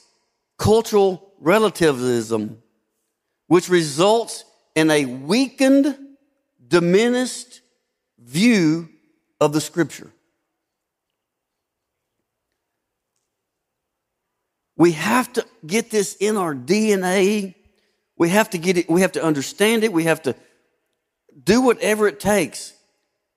cultural 0.57 1.33
relativism, 1.39 2.61
which 3.47 3.69
results 3.69 4.43
in 4.75 4.91
a 4.91 5.05
weakened, 5.05 5.97
diminished 6.67 7.61
view 8.19 8.89
of 9.39 9.53
the 9.53 9.61
scripture. 9.61 10.11
We 14.75 14.91
have 14.91 15.31
to 15.33 15.45
get 15.65 15.89
this 15.89 16.15
in 16.15 16.37
our 16.37 16.53
DNA. 16.53 17.55
We 18.17 18.29
have 18.29 18.49
to 18.51 18.57
get 18.57 18.77
it, 18.77 18.89
we 18.89 19.01
have 19.01 19.13
to 19.13 19.23
understand 19.23 19.83
it. 19.83 19.91
We 19.91 20.03
have 20.03 20.21
to 20.23 20.35
do 21.43 21.61
whatever 21.61 22.07
it 22.07 22.19
takes. 22.19 22.73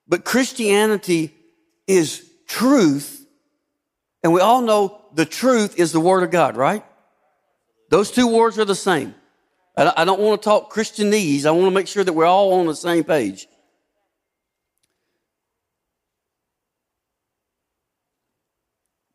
But 0.07 0.25
Christianity 0.25 1.35
is 1.87 2.29
truth 2.47 3.21
and 4.23 4.33
we 4.33 4.41
all 4.41 4.63
know 4.63 5.03
the 5.15 5.25
truth 5.25 5.79
is 5.79 5.93
the 5.93 6.01
Word 6.01 6.23
of 6.23 6.31
God, 6.31 6.57
right? 6.57 6.85
Those 7.89 8.11
two 8.11 8.27
words 8.27 8.59
are 8.59 8.65
the 8.65 8.75
same. 8.75 9.15
I 9.81 10.05
don't 10.05 10.21
want 10.21 10.43
to 10.43 10.45
talk 10.45 10.73
Christianese. 10.73 11.47
I 11.47 11.51
want 11.53 11.67
to 11.67 11.71
make 11.71 11.87
sure 11.87 12.05
that 12.05 12.13
we're 12.13 12.27
all 12.27 12.53
on 12.55 12.67
the 12.67 12.75
same 12.75 13.05
page. 13.05 13.49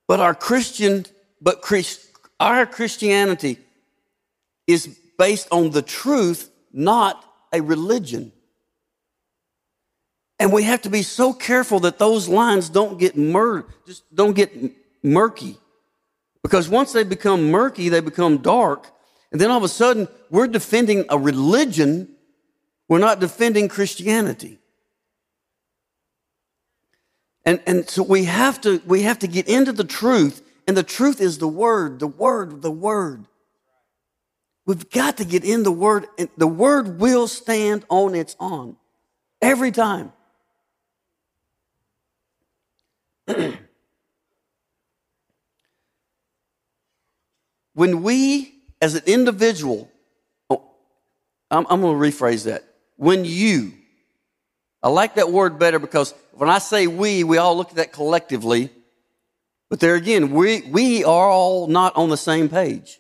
But 0.07 0.19
our 0.19 0.35
Christian, 0.35 1.05
but 1.41 1.61
Christ, 1.61 2.09
our 2.39 2.65
Christianity 2.65 3.59
is 4.67 4.87
based 5.17 5.47
on 5.51 5.71
the 5.71 5.81
truth, 5.81 6.49
not 6.71 7.23
a 7.53 7.61
religion. 7.61 8.31
And 10.39 10.51
we 10.51 10.63
have 10.63 10.81
to 10.81 10.89
be 10.89 11.01
so 11.01 11.33
careful 11.33 11.79
that 11.81 11.97
those 11.97 12.27
lines 12.27 12.69
don't 12.69 12.99
get 12.99 13.15
murdered, 13.17 13.65
just 13.87 14.03
don't 14.13 14.33
get 14.33 14.51
murky. 15.03 15.57
Because 16.43 16.69
once 16.69 16.91
they 16.91 17.03
become 17.03 17.49
murky, 17.49 17.89
they 17.89 18.01
become 18.01 18.39
dark. 18.39 18.91
And 19.35 19.41
then 19.41 19.51
all 19.51 19.57
of 19.57 19.63
a 19.63 19.67
sudden, 19.67 20.07
we're 20.29 20.47
defending 20.47 21.03
a 21.09 21.19
religion. 21.19 22.07
We're 22.87 22.99
not 22.99 23.19
defending 23.19 23.67
Christianity. 23.67 24.59
And, 27.43 27.59
and 27.67 27.89
so 27.89 28.01
we 28.01 28.23
have 28.23 28.61
to, 28.61 28.81
we 28.85 29.01
have 29.01 29.19
to 29.19 29.27
get 29.27 29.49
into 29.49 29.73
the 29.73 29.83
truth. 29.83 30.41
And 30.69 30.77
the 30.77 30.83
truth 30.83 31.19
is 31.19 31.37
the 31.37 31.49
word, 31.49 31.99
the 31.99 32.07
word, 32.07 32.61
the 32.61 32.71
word. 32.71 33.25
We've 34.65 34.89
got 34.89 35.17
to 35.17 35.25
get 35.25 35.43
in 35.43 35.63
the 35.63 35.69
word. 35.69 36.07
And 36.17 36.29
the 36.37 36.47
word 36.47 37.01
will 37.01 37.27
stand 37.27 37.83
on 37.89 38.15
its 38.15 38.37
own 38.39 38.77
every 39.41 39.73
time. 39.73 40.13
When 47.73 48.03
we, 48.03 48.54
as 48.81 48.95
an 48.95 49.03
individual, 49.05 49.89
oh, 50.49 50.63
I'm, 51.51 51.65
I'm 51.69 51.81
going 51.81 51.99
to 51.99 52.17
rephrase 52.17 52.45
that. 52.45 52.63
When 52.97 53.25
you, 53.25 53.73
I 54.81 54.89
like 54.89 55.15
that 55.15 55.31
word 55.31 55.59
better 55.59 55.79
because 55.79 56.13
when 56.33 56.49
I 56.49 56.59
say 56.59 56.87
we, 56.87 57.23
we 57.23 57.37
all 57.37 57.57
look 57.57 57.69
at 57.69 57.75
that 57.75 57.93
collectively. 57.93 58.69
But 59.69 59.79
there 59.79 59.95
again, 59.95 60.31
we, 60.31 60.61
we 60.63 61.03
are 61.03 61.29
all 61.29 61.67
not 61.67 61.95
on 61.95 62.09
the 62.09 62.17
same 62.17 62.49
page. 62.49 62.99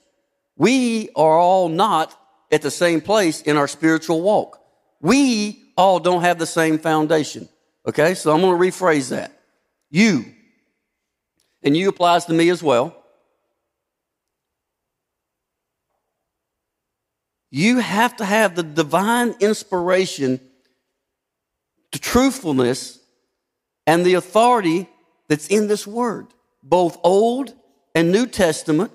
We 0.57 1.09
are 1.15 1.37
all 1.37 1.69
not 1.69 2.17
at 2.51 2.61
the 2.61 2.71
same 2.71 3.01
place 3.01 3.41
in 3.41 3.57
our 3.57 3.67
spiritual 3.67 4.21
walk. 4.21 4.59
We 5.01 5.71
all 5.77 5.99
don't 5.99 6.21
have 6.21 6.39
the 6.39 6.45
same 6.45 6.79
foundation. 6.79 7.49
Okay, 7.87 8.15
so 8.15 8.33
I'm 8.33 8.41
going 8.41 8.59
to 8.59 8.65
rephrase 8.65 9.09
that. 9.09 9.31
You, 9.91 10.25
and 11.61 11.77
you 11.77 11.89
applies 11.89 12.25
to 12.25 12.33
me 12.33 12.49
as 12.49 12.63
well. 12.63 13.04
You 17.55 17.79
have 17.79 18.17
to 18.17 18.25
have 18.25 18.53
the 18.55 18.63
divine 18.63 19.33
inspiration, 19.39 20.41
the 21.93 21.99
truthfulness, 21.99 22.99
and 23.87 24.05
the 24.05 24.15
authority 24.15 24.89
that's 25.29 25.47
in 25.47 25.69
this 25.69 25.87
word, 25.87 26.27
both 26.61 26.97
Old 27.01 27.53
and 27.95 28.11
New 28.11 28.27
Testament, 28.27 28.91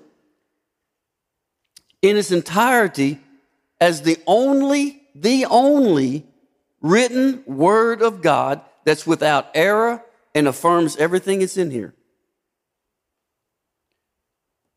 in 2.03 2.17
its 2.17 2.29
entirety, 2.29 3.19
as 3.79 4.03
the 4.03 4.19
only, 4.27 5.01
the 5.15 5.45
only 5.45 6.27
written 6.81 7.43
word 7.47 8.03
of 8.03 8.21
God 8.21 8.61
that's 8.85 9.07
without 9.07 9.49
error 9.55 10.05
and 10.35 10.47
affirms 10.47 10.97
everything 10.97 11.39
that's 11.39 11.57
in 11.57 11.71
here. 11.71 11.95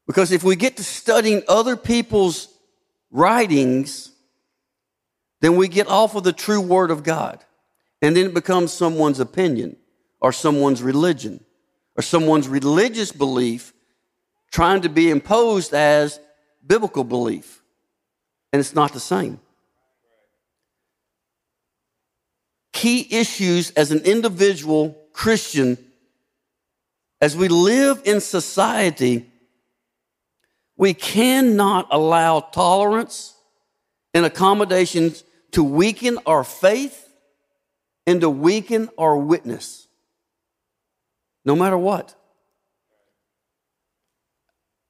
Because 0.06 0.32
if 0.32 0.42
we 0.42 0.56
get 0.56 0.78
to 0.78 0.84
studying 0.84 1.42
other 1.46 1.76
people's 1.76 2.48
writings, 3.14 4.12
then 5.40 5.56
we 5.56 5.68
get 5.68 5.88
off 5.88 6.14
of 6.14 6.24
the 6.24 6.32
true 6.34 6.60
word 6.60 6.90
of 6.90 7.02
God. 7.02 7.42
And 8.02 8.14
then 8.14 8.26
it 8.26 8.34
becomes 8.34 8.70
someone's 8.70 9.20
opinion 9.20 9.76
or 10.20 10.32
someone's 10.32 10.82
religion 10.82 11.42
or 11.96 12.02
someone's 12.02 12.48
religious 12.48 13.10
belief 13.10 13.72
trying 14.50 14.82
to 14.82 14.90
be 14.90 15.08
imposed 15.08 15.72
as 15.72 16.20
biblical 16.66 17.04
belief. 17.04 17.62
And 18.52 18.60
it's 18.60 18.74
not 18.74 18.92
the 18.92 19.00
same. 19.00 19.40
key 22.84 23.06
issues 23.10 23.70
as 23.70 23.92
an 23.92 24.00
individual 24.00 24.94
Christian 25.14 25.78
as 27.18 27.34
we 27.34 27.48
live 27.48 28.02
in 28.04 28.20
society. 28.20 29.30
We 30.76 30.94
cannot 30.94 31.88
allow 31.90 32.40
tolerance 32.40 33.34
and 34.12 34.26
accommodations 34.26 35.24
to 35.52 35.62
weaken 35.62 36.18
our 36.26 36.42
faith 36.44 37.08
and 38.06 38.20
to 38.20 38.28
weaken 38.30 38.90
our 38.98 39.16
witness, 39.16 39.86
no 41.44 41.54
matter 41.54 41.78
what. 41.78 42.14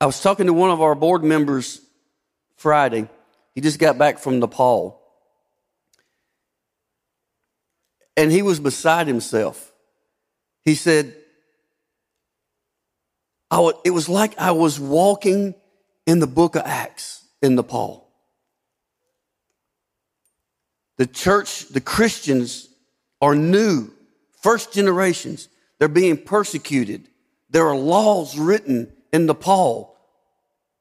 I 0.00 0.06
was 0.06 0.20
talking 0.20 0.46
to 0.46 0.52
one 0.52 0.70
of 0.70 0.80
our 0.80 0.94
board 0.94 1.22
members 1.22 1.80
Friday. 2.56 3.08
He 3.54 3.60
just 3.60 3.78
got 3.78 3.98
back 3.98 4.18
from 4.18 4.40
Nepal. 4.40 5.00
And 8.16 8.32
he 8.32 8.42
was 8.42 8.60
beside 8.60 9.06
himself. 9.06 9.72
He 10.64 10.74
said, 10.74 11.14
it 13.84 13.90
was 13.90 14.08
like 14.08 14.36
I 14.38 14.50
was 14.50 14.80
walking 14.80 15.54
in 16.06 16.18
the 16.18 16.26
book 16.26 16.56
of 16.56 16.62
Acts 16.64 17.24
in 17.42 17.54
Nepal. 17.54 18.08
The 20.96 21.06
church, 21.06 21.68
the 21.68 21.80
Christians 21.80 22.68
are 23.20 23.34
new, 23.34 23.90
first 24.40 24.72
generations. 24.72 25.48
They're 25.78 25.88
being 25.88 26.16
persecuted. 26.16 27.08
There 27.50 27.66
are 27.66 27.76
laws 27.76 28.38
written 28.38 28.92
in 29.12 29.26
Nepal 29.26 29.96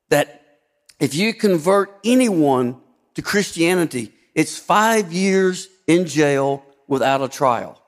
that 0.10 0.60
if 1.00 1.16
you 1.16 1.34
convert 1.34 1.92
anyone 2.04 2.80
to 3.16 3.22
Christianity, 3.22 4.12
it's 4.36 4.58
five 4.58 5.12
years 5.12 5.68
in 5.88 6.06
jail 6.06 6.64
without 6.88 7.22
a 7.22 7.28
trial. 7.28 7.82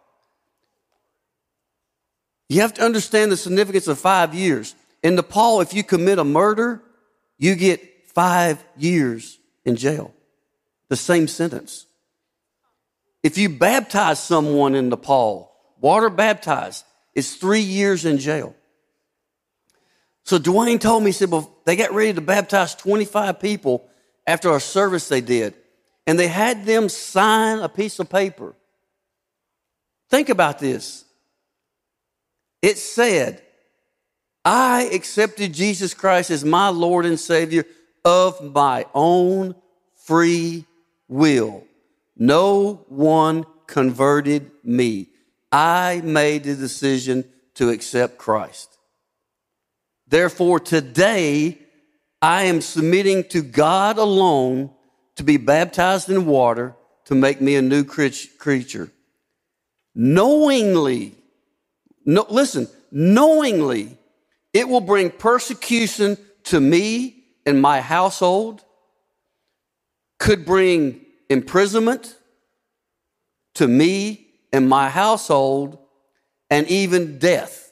You 2.49 2.61
have 2.61 2.73
to 2.75 2.83
understand 2.83 3.31
the 3.31 3.37
significance 3.37 3.87
of 3.87 3.99
five 3.99 4.33
years. 4.33 4.75
In 5.03 5.15
Nepal, 5.15 5.61
if 5.61 5.73
you 5.73 5.83
commit 5.83 6.19
a 6.19 6.23
murder, 6.23 6.81
you 7.37 7.55
get 7.55 8.09
five 8.13 8.63
years 8.77 9.39
in 9.65 9.75
jail. 9.75 10.13
The 10.89 10.95
same 10.95 11.27
sentence. 11.27 11.85
If 13.23 13.37
you 13.37 13.49
baptize 13.49 14.21
someone 14.21 14.75
in 14.75 14.89
Nepal, 14.89 15.51
water 15.81 16.09
baptized, 16.09 16.85
it's 17.13 17.35
three 17.35 17.61
years 17.61 18.05
in 18.05 18.19
jail. 18.19 18.55
So 20.23 20.39
Dwayne 20.39 20.79
told 20.79 21.03
me, 21.03 21.09
he 21.09 21.11
said, 21.13 21.31
well, 21.31 21.51
they 21.65 21.75
got 21.75 21.93
ready 21.93 22.13
to 22.13 22.21
baptize 22.21 22.75
25 22.75 23.39
people 23.39 23.87
after 24.25 24.51
our 24.51 24.59
service 24.59 25.07
they 25.07 25.21
did. 25.21 25.53
And 26.07 26.19
they 26.19 26.27
had 26.27 26.65
them 26.65 26.89
sign 26.89 27.59
a 27.59 27.69
piece 27.69 27.99
of 27.99 28.09
paper. 28.09 28.55
Think 30.09 30.29
about 30.29 30.59
this. 30.59 31.05
It 32.61 32.77
said, 32.77 33.41
I 34.45 34.83
accepted 34.93 35.53
Jesus 35.53 35.95
Christ 35.95 36.29
as 36.29 36.45
my 36.45 36.69
Lord 36.69 37.07
and 37.07 37.19
Savior 37.19 37.65
of 38.05 38.53
my 38.53 38.85
own 38.93 39.55
free 39.95 40.65
will. 41.07 41.63
No 42.15 42.85
one 42.87 43.45
converted 43.65 44.51
me. 44.63 45.07
I 45.51 46.01
made 46.03 46.43
the 46.43 46.55
decision 46.55 47.25
to 47.55 47.69
accept 47.71 48.19
Christ. 48.19 48.77
Therefore, 50.07 50.59
today, 50.59 51.57
I 52.21 52.43
am 52.43 52.61
submitting 52.61 53.23
to 53.29 53.41
God 53.41 53.97
alone 53.97 54.69
to 55.15 55.23
be 55.23 55.37
baptized 55.37 56.09
in 56.09 56.27
water 56.27 56.75
to 57.05 57.15
make 57.15 57.41
me 57.41 57.55
a 57.55 57.61
new 57.61 57.83
creature. 57.83 58.91
Knowingly, 59.95 61.15
no, 62.05 62.25
listen, 62.29 62.67
knowingly, 62.91 63.97
it 64.55 64.69
will 64.69 64.79
bring 64.79 65.11
persecution 65.11 66.17
to 66.45 66.61
me 66.61 67.25
and 67.45 67.61
my 67.61 67.81
household, 67.81 68.63
could 70.17 70.45
bring 70.45 71.01
imprisonment 71.29 72.15
to 73.55 73.67
me 73.67 74.27
and 74.53 74.69
my 74.69 74.87
household, 74.87 75.77
and 76.49 76.65
even 76.69 77.19
death. 77.19 77.69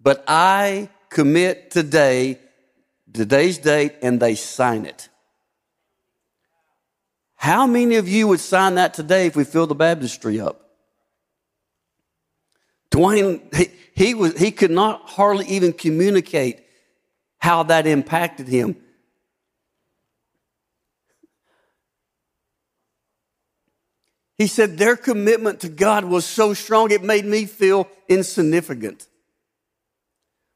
But 0.00 0.24
I 0.26 0.88
commit 1.08 1.70
today, 1.70 2.40
today's 3.12 3.58
date, 3.58 3.94
and 4.02 4.18
they 4.18 4.34
sign 4.34 4.86
it. 4.86 5.08
How 7.36 7.68
many 7.68 7.94
of 7.94 8.08
you 8.08 8.26
would 8.26 8.40
sign 8.40 8.74
that 8.74 8.92
today 8.92 9.26
if 9.26 9.36
we 9.36 9.44
fill 9.44 9.68
the 9.68 9.76
baptistry 9.76 10.40
up? 10.40 10.68
Dwayne, 12.90 13.40
he, 13.94 14.14
was, 14.14 14.38
he 14.38 14.50
could 14.50 14.70
not 14.70 15.02
hardly 15.08 15.46
even 15.46 15.72
communicate 15.72 16.60
how 17.38 17.64
that 17.64 17.86
impacted 17.86 18.48
him. 18.48 18.76
He 24.38 24.46
said 24.46 24.76
their 24.76 24.96
commitment 24.96 25.60
to 25.60 25.68
God 25.68 26.04
was 26.04 26.24
so 26.24 26.54
strong 26.54 26.90
it 26.90 27.02
made 27.02 27.24
me 27.24 27.44
feel 27.44 27.88
insignificant 28.08 29.06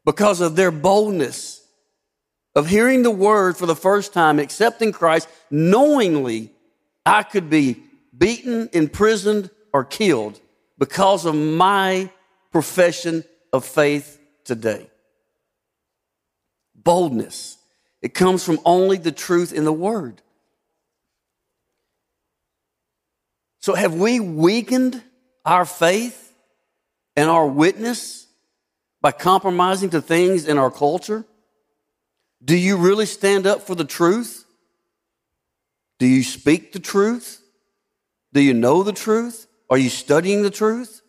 because 0.04 0.40
of 0.40 0.56
their 0.56 0.70
boldness 0.70 1.62
of 2.54 2.66
hearing 2.66 3.02
the 3.02 3.10
word 3.10 3.56
for 3.56 3.66
the 3.66 3.76
first 3.76 4.14
time, 4.14 4.38
accepting 4.38 4.90
Christ, 4.90 5.28
knowingly 5.50 6.50
I 7.04 7.22
could 7.22 7.50
be 7.50 7.82
beaten, 8.16 8.70
imprisoned, 8.72 9.50
or 9.72 9.84
killed 9.84 10.40
because 10.78 11.26
of 11.26 11.34
my 11.34 12.10
profession 12.56 13.22
of 13.52 13.66
faith 13.66 14.18
today. 14.46 14.88
Boldness. 16.74 17.58
It 18.00 18.14
comes 18.14 18.42
from 18.42 18.60
only 18.64 18.96
the 18.96 19.12
truth 19.12 19.52
in 19.52 19.66
the 19.66 19.74
word. 19.74 20.22
So, 23.60 23.74
have 23.74 23.92
we 23.92 24.20
weakened 24.20 25.02
our 25.44 25.66
faith 25.66 26.32
and 27.14 27.28
our 27.28 27.46
witness 27.46 28.26
by 29.02 29.12
compromising 29.12 29.90
to 29.90 30.00
things 30.00 30.48
in 30.48 30.56
our 30.56 30.70
culture? 30.70 31.26
Do 32.42 32.56
you 32.56 32.78
really 32.78 33.04
stand 33.04 33.46
up 33.46 33.66
for 33.66 33.74
the 33.74 33.84
truth? 33.84 34.46
Do 35.98 36.06
you 36.06 36.22
speak 36.22 36.72
the 36.72 36.78
truth? 36.78 37.38
Do 38.32 38.40
you 38.40 38.54
know 38.54 38.82
the 38.82 38.94
truth? 38.94 39.46
Are 39.68 39.76
you 39.76 39.90
studying 39.90 40.42
the 40.42 40.48
truth? 40.48 41.02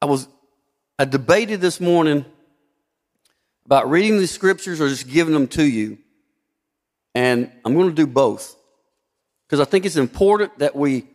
I 0.00 0.06
was 0.06 0.28
I 0.98 1.04
debated 1.04 1.60
this 1.60 1.80
morning 1.80 2.24
about 3.64 3.88
reading 3.88 4.18
the 4.18 4.26
scriptures 4.26 4.80
or 4.80 4.88
just 4.88 5.08
giving 5.08 5.32
them 5.32 5.46
to 5.48 5.64
you. 5.64 5.98
And 7.14 7.50
I'm 7.64 7.74
going 7.74 7.88
to 7.88 7.94
do 7.94 8.06
both. 8.06 8.54
Because 9.46 9.60
I 9.60 9.64
think 9.64 9.86
it's 9.86 9.96
important 9.96 10.58
that 10.58 10.76
we 10.76 11.06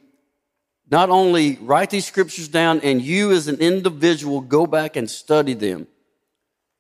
not 0.89 1.09
only 1.09 1.57
write 1.61 1.89
these 1.89 2.05
scriptures 2.05 2.47
down 2.47 2.81
and 2.81 3.01
you 3.01 3.31
as 3.31 3.47
an 3.47 3.57
individual 3.57 4.41
go 4.41 4.65
back 4.67 4.95
and 4.95 5.09
study 5.09 5.53
them, 5.53 5.87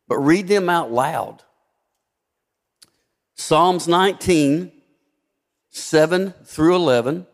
but 0.07 0.17
read 0.17 0.47
them 0.47 0.69
out 0.69 0.91
loud. 0.91 1.43
Psalms 3.35 3.87
19, 3.87 4.71
7 5.69 6.33
through 6.43 6.75
11, 6.75 7.27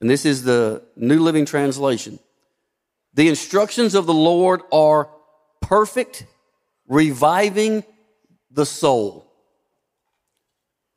and 0.00 0.10
this 0.10 0.24
is 0.24 0.42
the 0.42 0.82
New 0.96 1.20
Living 1.20 1.44
Translation. 1.44 2.18
The 3.18 3.28
instructions 3.28 3.96
of 3.96 4.06
the 4.06 4.14
Lord 4.14 4.62
are 4.70 5.10
perfect 5.60 6.24
reviving 6.86 7.82
the 8.48 8.64
soul. 8.64 9.26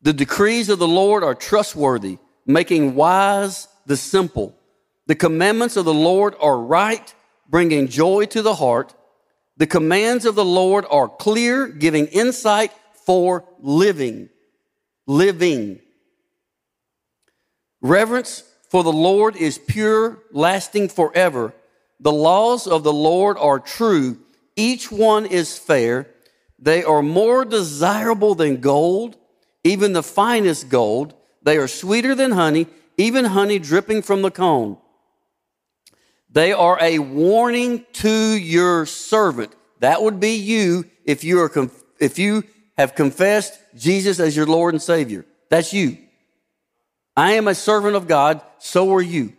The 0.02 0.12
decrees 0.12 0.68
of 0.68 0.78
the 0.78 0.86
Lord 0.86 1.24
are 1.24 1.34
trustworthy, 1.34 2.18
making 2.46 2.94
wise 2.94 3.66
the 3.86 3.96
simple. 3.96 4.56
The 5.08 5.16
commandments 5.16 5.76
of 5.76 5.84
the 5.84 5.92
Lord 5.92 6.36
are 6.40 6.56
right, 6.56 7.12
bringing 7.48 7.88
joy 7.88 8.26
to 8.26 8.40
the 8.40 8.54
heart. 8.54 8.94
The 9.56 9.66
commands 9.66 10.24
of 10.24 10.36
the 10.36 10.44
Lord 10.44 10.86
are 10.88 11.08
clear, 11.08 11.66
giving 11.66 12.06
insight 12.06 12.70
for 13.04 13.44
living. 13.58 14.28
Living. 15.08 15.80
Reverence 17.80 18.44
for 18.68 18.84
the 18.84 18.92
Lord 18.92 19.34
is 19.34 19.58
pure, 19.58 20.22
lasting 20.30 20.88
forever. 20.88 21.52
The 22.02 22.12
laws 22.12 22.66
of 22.66 22.82
the 22.82 22.92
Lord 22.92 23.38
are 23.38 23.60
true, 23.60 24.18
each 24.56 24.90
one 24.90 25.24
is 25.24 25.56
fair. 25.56 26.08
They 26.58 26.82
are 26.82 27.02
more 27.02 27.44
desirable 27.44 28.34
than 28.34 28.60
gold, 28.60 29.16
even 29.64 29.92
the 29.92 30.02
finest 30.02 30.68
gold. 30.68 31.14
They 31.42 31.56
are 31.56 31.68
sweeter 31.68 32.14
than 32.14 32.32
honey, 32.32 32.66
even 32.96 33.24
honey 33.24 33.58
dripping 33.58 34.02
from 34.02 34.22
the 34.22 34.30
comb. 34.30 34.78
They 36.28 36.52
are 36.52 36.78
a 36.80 36.98
warning 36.98 37.84
to 37.94 38.10
your 38.10 38.84
servant. 38.86 39.54
That 39.80 40.02
would 40.02 40.18
be 40.18 40.34
you 40.34 40.84
if 41.04 41.24
you 41.24 41.40
are 41.40 41.48
conf- 41.48 41.84
if 42.00 42.18
you 42.18 42.42
have 42.76 42.94
confessed 42.94 43.58
Jesus 43.76 44.18
as 44.18 44.36
your 44.36 44.46
Lord 44.46 44.74
and 44.74 44.82
Savior. 44.82 45.24
That's 45.50 45.72
you. 45.72 45.98
I 47.16 47.32
am 47.32 47.46
a 47.46 47.54
servant 47.54 47.94
of 47.94 48.08
God, 48.08 48.40
so 48.58 48.92
are 48.94 49.02
you. 49.02 49.34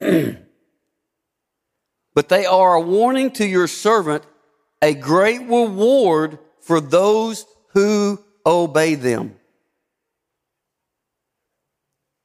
but 2.14 2.28
they 2.28 2.46
are 2.46 2.74
a 2.74 2.80
warning 2.80 3.30
to 3.32 3.46
your 3.46 3.66
servant, 3.66 4.24
a 4.82 4.94
great 4.94 5.40
reward 5.42 6.38
for 6.60 6.80
those 6.80 7.46
who 7.74 8.22
obey 8.44 8.94
them. 8.94 9.34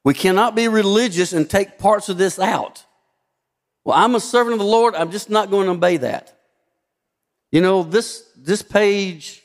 We 0.03 0.13
cannot 0.13 0.55
be 0.55 0.67
religious 0.67 1.33
and 1.33 1.49
take 1.49 1.77
parts 1.77 2.09
of 2.09 2.17
this 2.17 2.37
out. 2.37 2.85
Well, 3.85 3.97
I'm 3.97 4.15
a 4.15 4.19
servant 4.19 4.53
of 4.53 4.59
the 4.59 4.65
Lord. 4.65 4.95
I'm 4.95 5.11
just 5.11 5.29
not 5.29 5.49
going 5.49 5.65
to 5.65 5.73
obey 5.73 5.97
that. 5.97 6.37
You 7.51 7.61
know, 7.61 7.83
this, 7.83 8.27
this 8.35 8.61
page, 8.61 9.41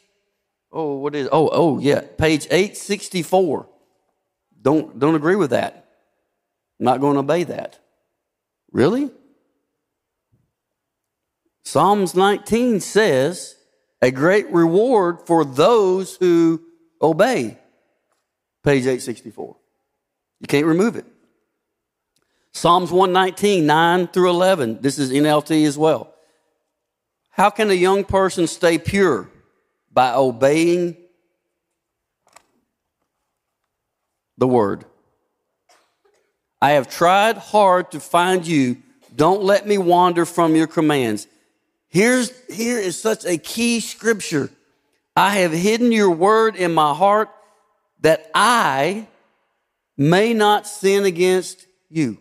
oh, 0.73 0.95
what 0.95 1.15
is, 1.15 1.29
oh, 1.31 1.51
oh, 1.53 1.79
yeah, 1.79 2.01
page 2.17 2.47
864. 2.47 3.69
Don't, 4.61 4.99
don't 4.99 5.15
agree 5.15 5.37
with 5.37 5.51
that. 5.51 5.89
I'm 6.81 6.85
not 6.85 7.01
going 7.01 7.15
to 7.15 7.21
obey 7.21 7.45
that. 7.45 7.79
Really? 8.73 9.11
Psalms 11.65 12.15
19 12.15 12.81
says, 12.81 13.57
a 14.01 14.11
great 14.11 14.51
reward 14.51 15.27
for 15.27 15.45
those 15.45 16.17
who 16.17 16.63
obey. 17.03 17.59
Page 18.63 18.83
864. 18.83 19.57
You 20.41 20.47
can't 20.47 20.67
remove 20.67 20.97
it. 20.97 21.05
Psalms 22.53 22.91
119, 22.91 23.67
9 23.67 24.09
through 24.09 24.31
11. 24.31 24.79
This 24.81 24.99
is 24.99 25.13
NLT 25.13 25.67
as 25.67 25.77
well. 25.77 26.15
How 27.31 27.51
can 27.51 27.71
a 27.71 27.75
young 27.75 28.05
person 28.05 28.47
stay 28.47 28.79
pure? 28.79 29.31
By 29.93 30.15
obeying 30.15 30.97
the 34.37 34.47
word. 34.47 34.85
I 36.61 36.71
have 36.73 36.89
tried 36.89 37.37
hard 37.37 37.93
to 37.93 38.01
find 38.01 38.47
you. 38.47 38.79
Don't 39.15 39.43
let 39.43 39.67
me 39.67 39.79
wander 39.79 40.25
from 40.25 40.57
your 40.57 40.67
commands. 40.67 41.27
Here's, 41.89 42.33
here 42.49 42.79
is 42.79 43.01
such 43.01 43.25
a 43.25 43.39
key 43.39 43.81
scripture. 43.81 44.51
I 45.17 45.39
have 45.39 45.53
hidden 45.53 45.93
your 45.93 46.11
word 46.11 46.57
in 46.57 46.75
my 46.75 46.95
heart 46.95 47.31
that 48.01 48.31
I 48.35 49.07
may 49.97 50.35
not 50.35 50.67
sin 50.67 51.05
against 51.05 51.67
you. 51.89 52.19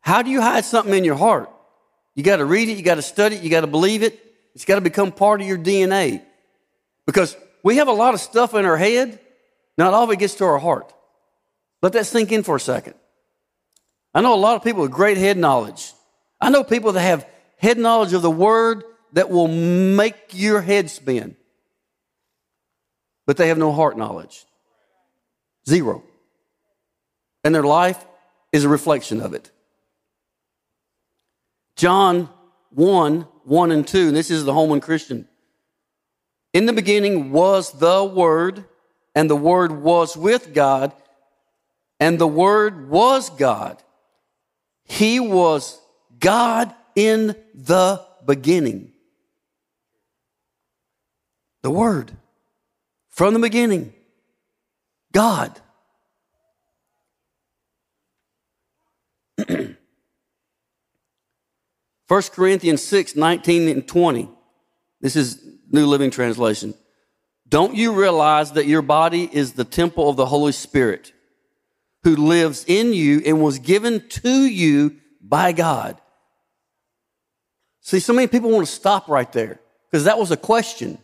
How 0.00 0.22
do 0.22 0.30
you 0.30 0.40
hide 0.40 0.64
something 0.64 0.94
in 0.94 1.04
your 1.04 1.16
heart? 1.16 1.50
You 2.14 2.22
got 2.22 2.36
to 2.36 2.44
read 2.44 2.68
it, 2.68 2.76
you 2.76 2.82
got 2.82 2.96
to 2.96 3.02
study 3.02 3.36
it, 3.36 3.42
you 3.42 3.50
got 3.50 3.60
to 3.60 3.66
believe 3.66 4.02
it. 4.02 4.18
It's 4.54 4.64
got 4.64 4.76
to 4.76 4.80
become 4.80 5.12
part 5.12 5.40
of 5.40 5.46
your 5.46 5.58
DNA. 5.58 6.22
Because 7.06 7.36
we 7.62 7.76
have 7.76 7.88
a 7.88 7.92
lot 7.92 8.14
of 8.14 8.20
stuff 8.20 8.54
in 8.54 8.64
our 8.64 8.76
head, 8.76 9.18
not 9.76 9.94
all 9.94 10.04
of 10.04 10.10
it 10.10 10.18
gets 10.18 10.34
to 10.36 10.44
our 10.44 10.58
heart. 10.58 10.92
Let 11.82 11.92
that 11.94 12.06
sink 12.06 12.32
in 12.32 12.42
for 12.42 12.56
a 12.56 12.60
second. 12.60 12.94
I 14.14 14.20
know 14.20 14.34
a 14.34 14.36
lot 14.36 14.56
of 14.56 14.64
people 14.64 14.82
with 14.82 14.90
great 14.90 15.16
head 15.16 15.36
knowledge. 15.36 15.92
I 16.40 16.50
know 16.50 16.64
people 16.64 16.92
that 16.92 17.00
have 17.00 17.26
head 17.58 17.78
knowledge 17.78 18.12
of 18.12 18.22
the 18.22 18.30
word 18.30 18.84
that 19.12 19.30
will 19.30 19.48
make 19.48 20.16
your 20.32 20.60
head 20.60 20.90
spin, 20.90 21.36
but 23.26 23.36
they 23.36 23.48
have 23.48 23.58
no 23.58 23.72
heart 23.72 23.96
knowledge. 23.96 24.44
Zero. 25.68 26.02
And 27.44 27.54
their 27.54 27.62
life 27.62 28.04
is 28.52 28.64
a 28.64 28.68
reflection 28.68 29.20
of 29.20 29.34
it. 29.34 29.50
John 31.76 32.28
1 32.70 33.26
1 33.44 33.72
and 33.72 33.86
2, 33.86 34.08
and 34.08 34.16
this 34.16 34.30
is 34.30 34.44
the 34.44 34.52
Holman 34.52 34.80
Christian. 34.80 35.26
In 36.52 36.66
the 36.66 36.72
beginning 36.72 37.32
was 37.32 37.72
the 37.72 38.04
Word, 38.04 38.64
and 39.14 39.30
the 39.30 39.36
Word 39.36 39.72
was 39.72 40.16
with 40.16 40.52
God, 40.52 40.92
and 42.00 42.18
the 42.18 42.26
Word 42.26 42.88
was 42.88 43.28
God. 43.30 43.80
He 44.84 45.20
was 45.20 45.78
God 46.18 46.74
in 46.96 47.36
the 47.54 48.04
beginning. 48.26 48.92
The 51.62 51.70
Word. 51.70 52.10
From 53.10 53.34
the 53.34 53.40
beginning. 53.40 53.92
God. 55.12 55.60
1 62.08 62.22
Corinthians 62.32 62.82
6, 62.82 63.14
19 63.14 63.68
and 63.68 63.86
20. 63.86 64.28
This 65.02 65.16
is 65.16 65.44
New 65.70 65.86
Living 65.86 66.10
Translation. 66.10 66.74
Don't 67.48 67.74
you 67.74 67.92
realize 67.92 68.52
that 68.52 68.66
your 68.66 68.82
body 68.82 69.28
is 69.30 69.52
the 69.52 69.64
temple 69.64 70.08
of 70.08 70.16
the 70.16 70.26
Holy 70.26 70.52
Spirit 70.52 71.12
who 72.02 72.16
lives 72.16 72.64
in 72.66 72.92
you 72.92 73.22
and 73.24 73.42
was 73.42 73.58
given 73.58 74.08
to 74.08 74.30
you 74.30 74.96
by 75.20 75.52
God? 75.52 76.00
See, 77.80 78.00
so 78.00 78.12
many 78.12 78.26
people 78.26 78.50
want 78.50 78.66
to 78.66 78.72
stop 78.72 79.08
right 79.08 79.30
there 79.32 79.60
because 79.90 80.04
that 80.04 80.18
was 80.18 80.30
a 80.30 80.36
question. 80.36 80.98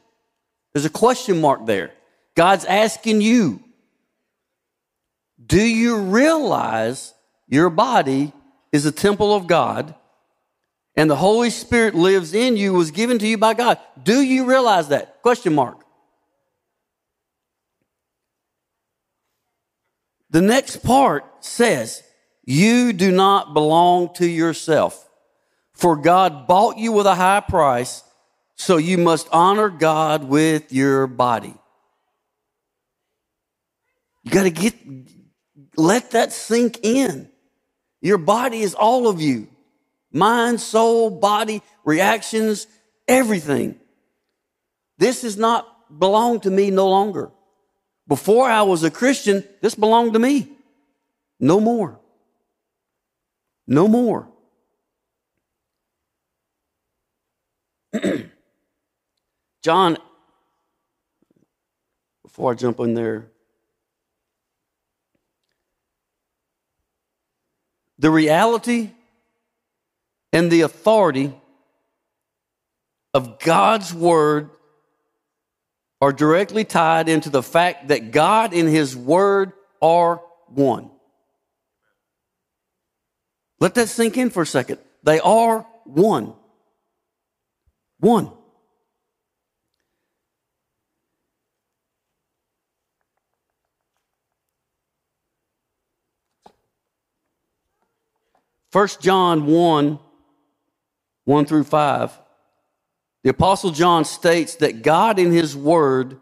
There's 0.72 0.84
a 0.84 0.90
question 0.90 1.40
mark 1.40 1.66
there. 1.66 1.92
God's 2.34 2.64
asking 2.64 3.20
you, 3.22 3.62
do 5.44 5.60
you 5.60 5.98
realize 5.98 7.14
your 7.48 7.70
body 7.70 8.32
is 8.72 8.84
a 8.86 8.92
temple 8.92 9.34
of 9.34 9.46
God? 9.46 9.94
and 10.96 11.10
the 11.10 11.16
Holy 11.16 11.50
Spirit 11.50 11.94
lives 11.94 12.32
in 12.32 12.56
you 12.56 12.72
was 12.72 12.90
given 12.90 13.18
to 13.18 13.26
you 13.26 13.36
by 13.36 13.54
God. 13.54 13.78
Do 14.02 14.22
you 14.22 14.46
realize 14.46 14.88
that? 14.88 15.20
Question 15.22 15.54
mark. 15.54 15.84
The 20.36 20.42
next 20.42 20.82
part 20.82 21.24
says, 21.42 22.02
You 22.44 22.92
do 22.92 23.10
not 23.10 23.54
belong 23.54 24.12
to 24.16 24.26
yourself, 24.26 25.08
for 25.72 25.96
God 25.96 26.46
bought 26.46 26.76
you 26.76 26.92
with 26.92 27.06
a 27.06 27.14
high 27.14 27.40
price, 27.40 28.02
so 28.54 28.76
you 28.76 28.98
must 28.98 29.30
honor 29.32 29.70
God 29.70 30.24
with 30.24 30.74
your 30.74 31.06
body. 31.06 31.54
You 34.24 34.30
got 34.30 34.42
to 34.42 34.50
get, 34.50 34.74
let 35.74 36.10
that 36.10 36.34
sink 36.34 36.80
in. 36.82 37.30
Your 38.02 38.18
body 38.18 38.60
is 38.60 38.74
all 38.74 39.08
of 39.08 39.22
you 39.22 39.48
mind, 40.12 40.60
soul, 40.60 41.08
body, 41.08 41.62
reactions, 41.82 42.66
everything. 43.08 43.80
This 44.98 45.22
does 45.22 45.38
not 45.38 45.98
belong 45.98 46.40
to 46.40 46.50
me 46.50 46.70
no 46.70 46.90
longer. 46.90 47.30
Before 48.08 48.48
I 48.48 48.62
was 48.62 48.84
a 48.84 48.90
Christian, 48.90 49.44
this 49.60 49.74
belonged 49.74 50.12
to 50.12 50.18
me. 50.18 50.52
No 51.40 51.60
more. 51.60 51.98
No 53.66 53.88
more. 53.88 54.28
John, 59.62 59.98
before 62.22 62.52
I 62.52 62.54
jump 62.54 62.78
in 62.80 62.94
there, 62.94 63.26
the 67.98 68.10
reality 68.10 68.90
and 70.32 70.50
the 70.50 70.60
authority 70.60 71.34
of 73.14 73.38
God's 73.40 73.92
word 73.94 74.50
are 76.00 76.12
directly 76.12 76.64
tied 76.64 77.08
into 77.08 77.30
the 77.30 77.42
fact 77.42 77.88
that 77.88 78.10
God 78.10 78.52
and 78.52 78.68
his 78.68 78.96
word 78.96 79.52
are 79.80 80.22
one. 80.48 80.90
Let 83.60 83.74
that 83.74 83.88
sink 83.88 84.16
in 84.16 84.30
for 84.30 84.42
a 84.42 84.46
second. 84.46 84.78
They 85.02 85.20
are 85.20 85.66
one. 85.84 86.34
One. 87.98 88.30
First 98.70 99.00
John 99.00 99.46
1 99.46 99.98
1 101.24 101.44
through 101.46 101.64
5, 101.64 102.20
the 103.26 103.32
Apostle 103.32 103.72
John 103.72 104.04
states 104.04 104.54
that 104.58 104.82
God 104.82 105.18
and 105.18 105.32
His 105.32 105.56
Word 105.56 106.20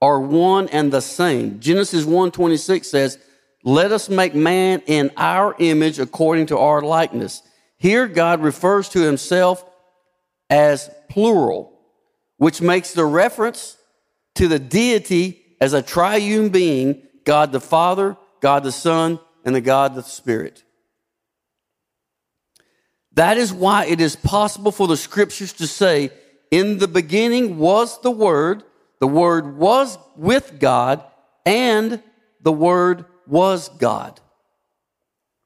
are 0.00 0.18
one 0.18 0.66
and 0.70 0.92
the 0.92 1.00
same. 1.00 1.60
Genesis 1.60 2.04
1:26 2.04 2.90
says, 2.90 3.18
"Let 3.62 3.92
us 3.92 4.08
make 4.08 4.34
man 4.34 4.82
in 4.86 5.12
our 5.16 5.54
image 5.60 6.00
according 6.00 6.46
to 6.46 6.58
our 6.58 6.82
likeness." 6.82 7.42
Here 7.78 8.08
God 8.08 8.42
refers 8.42 8.88
to 8.88 9.00
himself 9.00 9.64
as 10.50 10.90
plural, 11.08 11.78
which 12.36 12.60
makes 12.60 12.92
the 12.92 13.04
reference 13.04 13.76
to 14.34 14.48
the 14.48 14.58
deity 14.58 15.56
as 15.60 15.72
a 15.72 15.82
triune 15.82 16.48
being, 16.48 17.00
God 17.22 17.52
the 17.52 17.60
Father, 17.60 18.16
God 18.40 18.64
the 18.64 18.72
Son, 18.72 19.20
and 19.44 19.54
the 19.54 19.60
God 19.60 19.94
the 19.94 20.02
Spirit. 20.02 20.64
That 23.14 23.36
is 23.36 23.52
why 23.52 23.86
it 23.86 24.00
is 24.00 24.16
possible 24.16 24.72
for 24.72 24.86
the 24.86 24.96
scriptures 24.96 25.52
to 25.54 25.66
say, 25.66 26.10
in 26.50 26.78
the 26.78 26.88
beginning 26.88 27.58
was 27.58 28.00
the 28.00 28.10
Word, 28.10 28.62
the 29.00 29.06
Word 29.06 29.56
was 29.56 29.98
with 30.16 30.58
God, 30.58 31.02
and 31.44 32.02
the 32.40 32.52
Word 32.52 33.04
was 33.26 33.68
God. 33.68 34.20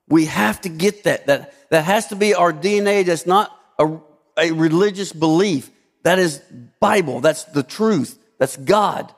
We 0.08 0.26
have 0.26 0.60
to 0.62 0.68
get 0.68 1.04
that. 1.04 1.26
That, 1.26 1.54
that 1.70 1.84
has 1.84 2.08
to 2.08 2.16
be 2.16 2.34
our 2.34 2.52
DNA. 2.52 3.04
That's 3.04 3.26
not 3.26 3.50
a, 3.78 3.98
a 4.38 4.52
religious 4.52 5.12
belief. 5.12 5.70
That 6.04 6.18
is 6.18 6.40
Bible. 6.80 7.20
That's 7.20 7.44
the 7.44 7.64
truth. 7.64 8.18
That's 8.38 8.56
God. 8.56 9.12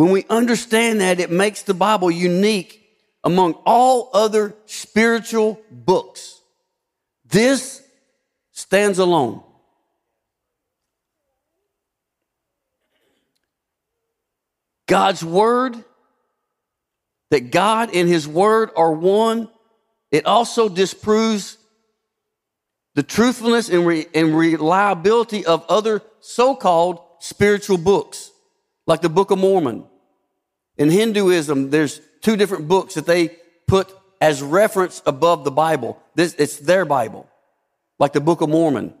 When 0.00 0.12
we 0.12 0.24
understand 0.30 1.02
that, 1.02 1.20
it 1.20 1.30
makes 1.30 1.60
the 1.60 1.74
Bible 1.74 2.10
unique 2.10 2.82
among 3.22 3.52
all 3.66 4.08
other 4.14 4.54
spiritual 4.64 5.60
books. 5.70 6.40
This 7.26 7.82
stands 8.50 8.98
alone. 8.98 9.42
God's 14.86 15.22
Word, 15.22 15.76
that 17.30 17.50
God 17.50 17.94
and 17.94 18.08
His 18.08 18.26
Word 18.26 18.70
are 18.76 18.92
one, 18.92 19.50
it 20.10 20.24
also 20.24 20.70
disproves 20.70 21.58
the 22.94 23.02
truthfulness 23.02 23.68
and, 23.68 23.86
re- 23.86 24.06
and 24.14 24.34
reliability 24.34 25.44
of 25.44 25.62
other 25.68 26.00
so 26.20 26.56
called 26.56 27.02
spiritual 27.18 27.76
books, 27.76 28.29
like 28.90 29.02
the 29.02 29.08
Book 29.08 29.30
of 29.30 29.38
Mormon, 29.38 29.84
in 30.76 30.90
Hinduism, 30.90 31.70
there's 31.70 32.00
two 32.22 32.34
different 32.34 32.66
books 32.66 32.94
that 32.94 33.06
they 33.06 33.36
put 33.68 33.94
as 34.20 34.42
reference 34.42 35.00
above 35.06 35.44
the 35.44 35.52
Bible. 35.52 36.02
This, 36.16 36.34
it's 36.34 36.56
their 36.56 36.84
Bible, 36.84 37.28
like 38.00 38.12
the 38.12 38.20
Book 38.20 38.40
of 38.40 38.48
Mormon. 38.48 38.92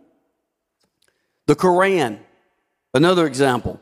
The 1.48 1.56
Quran, 1.56 2.20
another 2.94 3.26
example. 3.26 3.80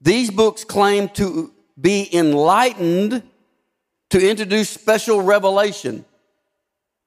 These 0.00 0.30
books 0.30 0.64
claim 0.64 1.10
to 1.10 1.52
be 1.78 2.08
enlightened 2.10 3.24
to 4.08 4.30
introduce 4.30 4.70
special 4.70 5.20
revelation. 5.20 6.06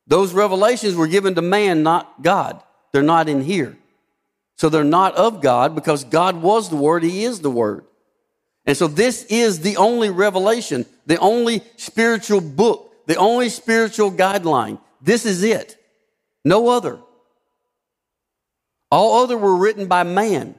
Those 0.06 0.34
revelations 0.34 0.94
were 0.94 1.08
given 1.08 1.34
to 1.34 1.42
man, 1.42 1.82
not 1.82 2.22
God. 2.22 2.62
They're 2.92 3.02
not 3.02 3.28
in 3.28 3.42
here. 3.42 3.76
So 4.56 4.70
they're 4.70 4.84
not 4.84 5.16
of 5.16 5.42
God 5.42 5.74
because 5.74 6.04
God 6.04 6.44
was 6.44 6.70
the 6.70 6.76
Word, 6.76 7.02
He 7.02 7.24
is 7.24 7.42
the 7.42 7.50
Word. 7.50 7.87
And 8.68 8.76
so 8.76 8.88
this 8.88 9.24
is 9.30 9.62
the 9.62 9.78
only 9.78 10.10
revelation, 10.10 10.86
the 11.06 11.18
only 11.18 11.64
spiritual 11.78 12.42
book, 12.42 12.94
the 13.08 13.16
only 13.16 13.48
spiritual 13.48 14.12
guideline. 14.12 14.80
This 15.02 15.26
is 15.26 15.42
it. 15.42 15.82
No 16.44 16.68
other. 16.68 17.00
All 18.92 19.24
other 19.24 19.38
were 19.38 19.56
written 19.56 19.88
by 19.88 20.04
man. 20.04 20.56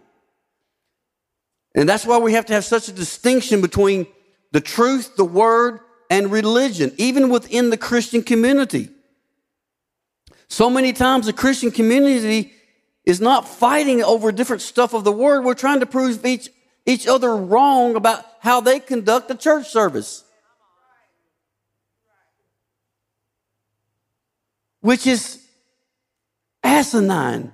And 1.74 1.86
that's 1.86 2.06
why 2.06 2.16
we 2.16 2.32
have 2.32 2.46
to 2.46 2.54
have 2.54 2.64
such 2.64 2.88
a 2.88 2.92
distinction 2.92 3.60
between 3.60 4.06
the 4.52 4.60
truth, 4.62 5.16
the 5.16 5.24
word, 5.24 5.80
and 6.10 6.32
religion, 6.32 6.92
even 6.96 7.28
within 7.28 7.68
the 7.68 7.76
Christian 7.76 8.22
community. 8.22 8.88
So 10.48 10.70
many 10.70 10.94
times 10.94 11.26
the 11.26 11.34
Christian 11.34 11.70
community 11.70 12.52
is 13.04 13.20
not 13.20 13.46
fighting 13.46 14.02
over 14.02 14.32
different 14.32 14.62
stuff 14.62 14.94
of 14.94 15.04
the 15.04 15.12
word. 15.12 15.44
We're 15.44 15.52
trying 15.52 15.80
to 15.80 15.86
prove 15.86 16.24
each 16.24 16.48
each 16.88 17.06
other 17.06 17.36
wrong 17.36 17.96
about 17.96 18.24
how 18.40 18.62
they 18.62 18.80
conduct 18.80 19.30
a 19.30 19.34
church 19.34 19.68
service. 19.68 20.24
Which 24.80 25.06
is 25.06 25.44
asinine, 26.64 27.52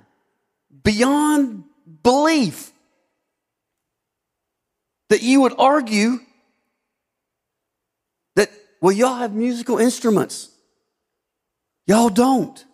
beyond 0.84 1.64
belief. 2.02 2.70
That 5.08 5.22
you 5.22 5.40
would 5.40 5.54
argue 5.58 6.18
that, 8.36 8.50
well, 8.80 8.92
y'all 8.92 9.16
have 9.16 9.34
musical 9.34 9.78
instruments. 9.78 10.48
Y'all 11.86 12.08
don't. 12.08 12.64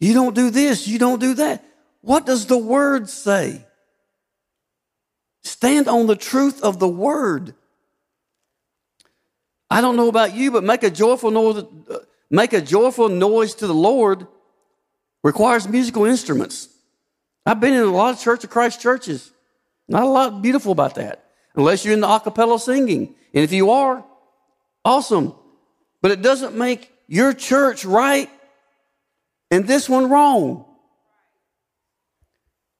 You 0.00 0.12
don't 0.12 0.34
do 0.34 0.50
this, 0.50 0.86
you 0.86 0.98
don't 0.98 1.18
do 1.18 1.34
that. 1.34 1.64
What 2.02 2.26
does 2.26 2.46
the 2.46 2.58
word 2.58 3.08
say? 3.08 3.64
Stand 5.42 5.88
on 5.88 6.06
the 6.06 6.16
truth 6.16 6.62
of 6.62 6.78
the 6.78 6.88
word. 6.88 7.54
I 9.70 9.80
don't 9.80 9.96
know 9.96 10.08
about 10.08 10.34
you, 10.34 10.50
but 10.50 10.64
make 10.64 10.82
a 10.82 10.90
joyful 10.90 11.30
noise, 11.30 11.64
uh, 11.90 11.98
make 12.30 12.52
a 12.52 12.60
joyful 12.60 13.08
noise 13.08 13.54
to 13.56 13.66
the 13.66 13.74
Lord 13.74 14.26
requires 15.24 15.66
musical 15.66 16.04
instruments. 16.04 16.68
I've 17.46 17.60
been 17.60 17.72
in 17.72 17.82
a 17.82 17.86
lot 17.86 18.14
of 18.14 18.20
Church 18.20 18.44
of 18.44 18.50
Christ 18.50 18.80
churches. 18.80 19.32
Not 19.88 20.04
a 20.04 20.08
lot 20.08 20.42
beautiful 20.42 20.72
about 20.72 20.94
that, 20.96 21.24
unless 21.54 21.84
you're 21.84 21.94
in 21.94 22.00
the 22.00 22.06
acapella 22.06 22.60
singing. 22.60 23.14
And 23.34 23.44
if 23.44 23.52
you 23.52 23.70
are, 23.70 24.04
awesome. 24.84 25.34
But 26.00 26.10
it 26.10 26.22
doesn't 26.22 26.56
make 26.56 26.92
your 27.08 27.32
church 27.32 27.84
right 27.84 28.30
and 29.50 29.66
this 29.66 29.88
one 29.88 30.08
wrong. 30.08 30.64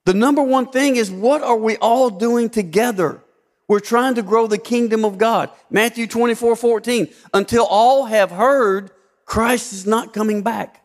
The 0.05 0.15
number 0.15 0.43
one 0.43 0.69
thing 0.69 0.97
is 0.97 1.11
what 1.11 1.43
are 1.43 1.57
we 1.57 1.77
all 1.77 2.11
doing 2.11 2.51
together? 2.51 3.21
We're 3.69 3.81
trying 3.81 4.17
to 4.17 4.23
grow 4.23 4.47
the 4.47 4.59
kingdom 4.59 5.05
of 5.05 5.19
God. 5.19 5.51
Matthew 5.71 6.07
24, 6.07 6.57
14. 6.57 7.09
Until 7.33 7.65
all 7.65 8.05
have 8.07 8.31
heard, 8.31 8.91
Christ 9.25 9.73
is 9.73 9.87
not 9.87 10.13
coming 10.13 10.43
back. 10.43 10.85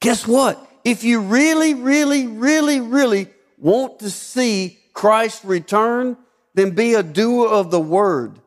Guess 0.00 0.26
what? 0.26 0.64
If 0.84 1.02
you 1.02 1.20
really, 1.20 1.74
really, 1.74 2.26
really, 2.26 2.80
really 2.80 3.28
want 3.58 3.98
to 4.00 4.10
see 4.10 4.78
Christ 4.92 5.42
return, 5.44 6.16
then 6.54 6.70
be 6.70 6.94
a 6.94 7.02
doer 7.02 7.48
of 7.48 7.70
the 7.70 7.80
word. 7.80 8.38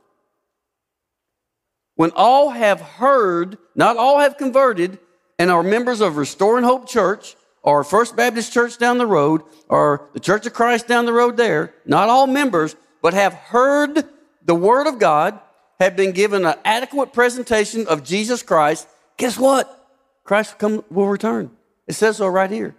When 1.96 2.12
all 2.12 2.52
have 2.52 2.80
heard, 2.80 3.58
not 3.76 3.98
all 3.98 4.20
have 4.20 4.38
converted, 4.38 5.00
and 5.38 5.52
are 5.52 5.64
members 5.64 6.00
of 6.00 6.16
Restoring 6.16 6.64
Hope 6.64 6.88
Church, 6.88 7.36
or 7.62 7.84
First 7.84 8.16
Baptist 8.16 8.54
Church 8.54 8.78
down 8.78 8.98
the 8.98 9.08
road 9.08 9.42
or 9.68 10.10
the 10.14 10.20
Church 10.20 10.46
of 10.46 10.54
Christ 10.54 10.88
down 10.88 11.06
the 11.06 11.14
road 11.14 11.38
there, 11.38 11.74
not 11.86 12.10
all 12.10 12.28
members, 12.28 12.76
but 13.02 13.14
have 13.14 13.34
heard 13.34 14.04
the 14.46 14.56
Word 14.56 14.88
of 14.88 15.00
God, 15.00 15.40
have 15.80 15.96
been 15.96 16.12
given 16.12 16.46
an 16.46 16.56
adequate 16.66 17.14
presentation 17.14 17.88
of 17.88 18.04
Jesus 18.04 18.44
Christ, 18.44 18.88
guess 19.18 19.38
what? 19.38 19.76
Christ 20.24 20.54
will, 20.54 20.70
come, 20.70 20.86
will 20.90 21.08
return. 21.08 21.52
It 21.88 21.94
says 21.94 22.18
so 22.18 22.28
right 22.28 22.50
here. 22.52 22.76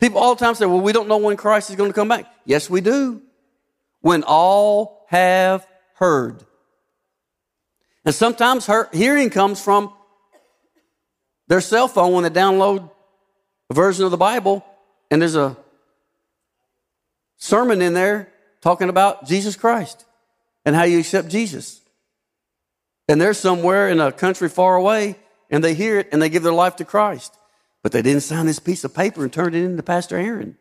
People 0.00 0.20
all 0.20 0.34
the 0.34 0.44
time 0.44 0.54
say, 0.54 0.66
well, 0.66 0.80
we 0.80 0.92
don't 0.92 1.08
know 1.08 1.16
when 1.16 1.36
Christ 1.36 1.70
is 1.70 1.76
going 1.76 1.90
to 1.90 1.94
come 1.94 2.08
back. 2.08 2.26
Yes, 2.44 2.70
we 2.70 2.80
do. 2.80 3.22
When 4.00 4.22
all 4.22 5.06
have 5.08 5.66
heard. 5.94 6.44
And 8.04 8.14
sometimes 8.14 8.66
her, 8.66 8.88
hearing 8.92 9.28
comes 9.28 9.60
from 9.60 9.92
their 11.48 11.60
cell 11.60 11.88
phone 11.88 12.12
when 12.12 12.22
they 12.24 12.30
download 12.30 12.90
a 13.70 13.74
version 13.74 14.04
of 14.04 14.10
the 14.10 14.16
Bible, 14.16 14.64
and 15.10 15.20
there's 15.20 15.36
a 15.36 15.56
sermon 17.36 17.82
in 17.82 17.94
there 17.94 18.32
talking 18.60 18.88
about 18.88 19.26
Jesus 19.26 19.56
Christ 19.56 20.04
and 20.64 20.74
how 20.74 20.84
you 20.84 20.98
accept 20.98 21.28
Jesus. 21.28 21.80
And 23.08 23.20
they're 23.20 23.34
somewhere 23.34 23.88
in 23.88 24.00
a 24.00 24.12
country 24.12 24.48
far 24.48 24.76
away, 24.76 25.16
and 25.50 25.64
they 25.64 25.74
hear 25.74 25.98
it 25.98 26.08
and 26.12 26.20
they 26.20 26.28
give 26.28 26.42
their 26.42 26.52
life 26.52 26.76
to 26.76 26.84
Christ. 26.84 27.34
But 27.82 27.92
they 27.92 28.02
didn't 28.02 28.22
sign 28.22 28.46
this 28.46 28.58
piece 28.58 28.84
of 28.84 28.94
paper 28.94 29.22
and 29.22 29.32
turn 29.32 29.54
it 29.54 29.62
into 29.62 29.82
Pastor 29.82 30.16
Aaron. 30.16 30.56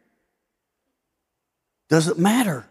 Doesn't 1.90 2.20
matter. 2.20 2.66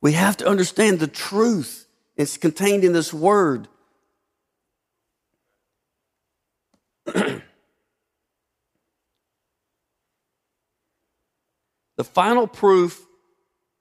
We 0.00 0.12
have 0.12 0.36
to 0.38 0.46
understand 0.46 0.98
the 0.98 1.06
truth. 1.06 1.86
It's 2.16 2.36
contained 2.36 2.84
in 2.84 2.92
this 2.92 3.12
word. 3.12 3.68
The 11.96 12.04
final 12.04 12.46
proof 12.46 13.04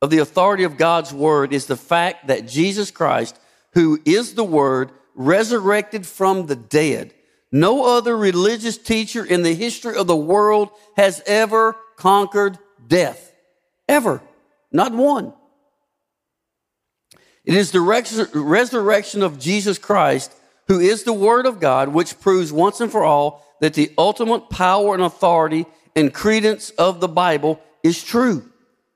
of 0.01 0.09
the 0.09 0.19
authority 0.19 0.63
of 0.63 0.77
God's 0.77 1.13
word 1.13 1.53
is 1.53 1.65
the 1.65 1.77
fact 1.77 2.27
that 2.27 2.47
Jesus 2.47 2.91
Christ, 2.91 3.39
who 3.73 3.99
is 4.05 4.35
the 4.35 4.43
word, 4.43 4.91
resurrected 5.15 6.05
from 6.05 6.47
the 6.47 6.55
dead. 6.55 7.13
No 7.51 7.85
other 7.97 8.17
religious 8.17 8.77
teacher 8.77 9.23
in 9.23 9.43
the 9.43 9.53
history 9.53 9.95
of 9.95 10.07
the 10.07 10.15
world 10.15 10.69
has 10.97 11.21
ever 11.25 11.75
conquered 11.97 12.57
death. 12.87 13.31
Ever. 13.87 14.21
Not 14.71 14.93
one. 14.93 15.33
It 17.45 17.55
is 17.55 17.71
the 17.71 17.81
resurrection 17.81 19.21
of 19.21 19.39
Jesus 19.39 19.77
Christ 19.77 20.33
who 20.67 20.79
is 20.79 21.03
the 21.03 21.13
Word 21.13 21.45
of 21.45 21.59
God, 21.59 21.89
which 21.89 22.19
proves 22.19 22.51
once 22.51 22.79
and 22.79 22.91
for 22.91 23.03
all 23.03 23.45
that 23.59 23.73
the 23.73 23.91
ultimate 23.97 24.49
power 24.49 24.93
and 24.93 25.03
authority 25.03 25.65
and 25.95 26.13
credence 26.13 26.69
of 26.71 26.99
the 26.99 27.07
Bible 27.07 27.61
is 27.83 28.03
true. 28.03 28.49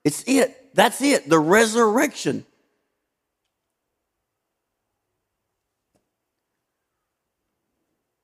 It's 0.04 0.23
it. 0.26 0.73
That's 0.73 1.02
it. 1.02 1.30
The 1.30 1.39
resurrection. 1.39 2.45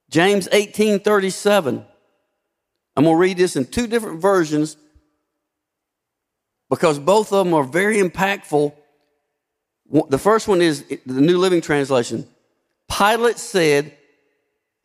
James 0.09 0.47
18 0.51 0.99
37. 0.99 1.85
I'm 2.95 3.03
going 3.03 3.15
to 3.15 3.19
read 3.19 3.37
this 3.37 3.55
in 3.55 3.65
two 3.65 3.87
different 3.87 4.21
versions 4.21 4.77
because 6.69 6.99
both 6.99 7.33
of 7.33 7.45
them 7.45 7.53
are 7.53 7.63
very 7.63 7.97
impactful. 7.97 8.73
The 10.09 10.17
first 10.19 10.47
one 10.47 10.61
is 10.61 10.85
the 11.05 11.21
New 11.21 11.39
Living 11.39 11.61
Translation. 11.61 12.27
Pilate 12.87 13.39
said, 13.39 13.97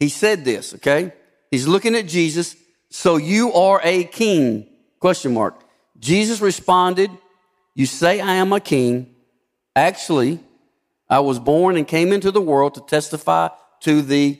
he 0.01 0.09
said 0.09 0.45
this, 0.45 0.75
okay? 0.75 1.13
He's 1.51 1.69
looking 1.69 1.95
at 1.95 2.07
Jesus, 2.07 2.57
so 2.91 3.17
you 3.17 3.53
are 3.53 3.81
a 3.85 4.05
king. 4.05 4.67
Question 4.99 5.35
mark. 5.35 5.63
Jesus 5.99 6.41
responded, 6.41 7.11
You 7.75 7.87
say 7.87 8.21
I 8.21 8.35
am 8.35 8.53
a 8.53 8.61
king. 8.61 9.15
Actually, 9.75 10.41
I 11.09 11.21
was 11.21 11.39
born 11.39 11.77
and 11.77 11.87
came 11.87 12.13
into 12.13 12.31
the 12.31 12.41
world 12.41 12.75
to 12.75 12.81
testify 12.81 13.49
to 13.81 14.03
the 14.03 14.39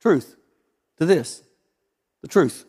truth, 0.00 0.36
to 0.98 1.06
this, 1.06 1.42
the 2.22 2.28
truth. 2.28 2.64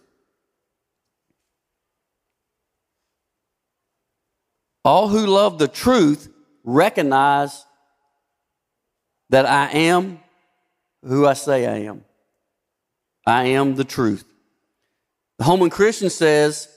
All 4.84 5.10
who 5.10 5.26
love 5.26 5.60
the 5.60 5.67
truth 5.67 6.30
recognize 6.63 7.65
that 9.30 9.46
I 9.46 9.70
am 9.72 10.20
who 11.04 11.26
I 11.26 11.34
say 11.34 11.65
I 11.65 11.88
am. 11.89 12.06
I 13.26 13.46
am 13.48 13.76
the 13.76 13.84
truth. 13.84 14.24
The 15.38 15.43
Holman 15.43 15.70
Christian 15.70 16.10
says, 16.10 16.70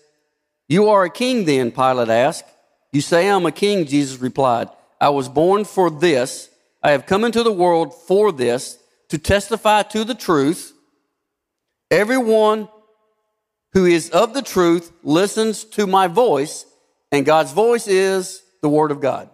You 0.70 0.90
are 0.90 1.02
a 1.02 1.10
king 1.10 1.46
then, 1.46 1.72
Pilate 1.72 2.08
asked. 2.08 2.44
You 2.92 3.00
say 3.00 3.28
I'm 3.28 3.44
a 3.44 3.50
king, 3.50 3.86
Jesus 3.86 4.20
replied. 4.20 4.68
I 5.00 5.08
was 5.08 5.28
born 5.28 5.64
for 5.64 5.90
this. 5.90 6.48
I 6.80 6.92
have 6.92 7.06
come 7.06 7.24
into 7.24 7.42
the 7.42 7.52
world 7.52 7.92
for 7.92 8.30
this, 8.30 8.78
to 9.08 9.18
testify 9.18 9.82
to 9.82 10.04
the 10.04 10.14
truth. 10.14 10.72
Everyone 11.90 12.68
who 13.72 13.84
is 13.84 14.10
of 14.10 14.32
the 14.32 14.42
truth 14.42 14.92
listens 15.02 15.64
to 15.64 15.88
my 15.88 16.06
voice, 16.06 16.64
and 17.10 17.26
God's 17.26 17.50
voice 17.50 17.88
is 17.88 18.40
the 18.62 18.68
Word 18.68 18.92
of 18.92 19.00
God. 19.00 19.28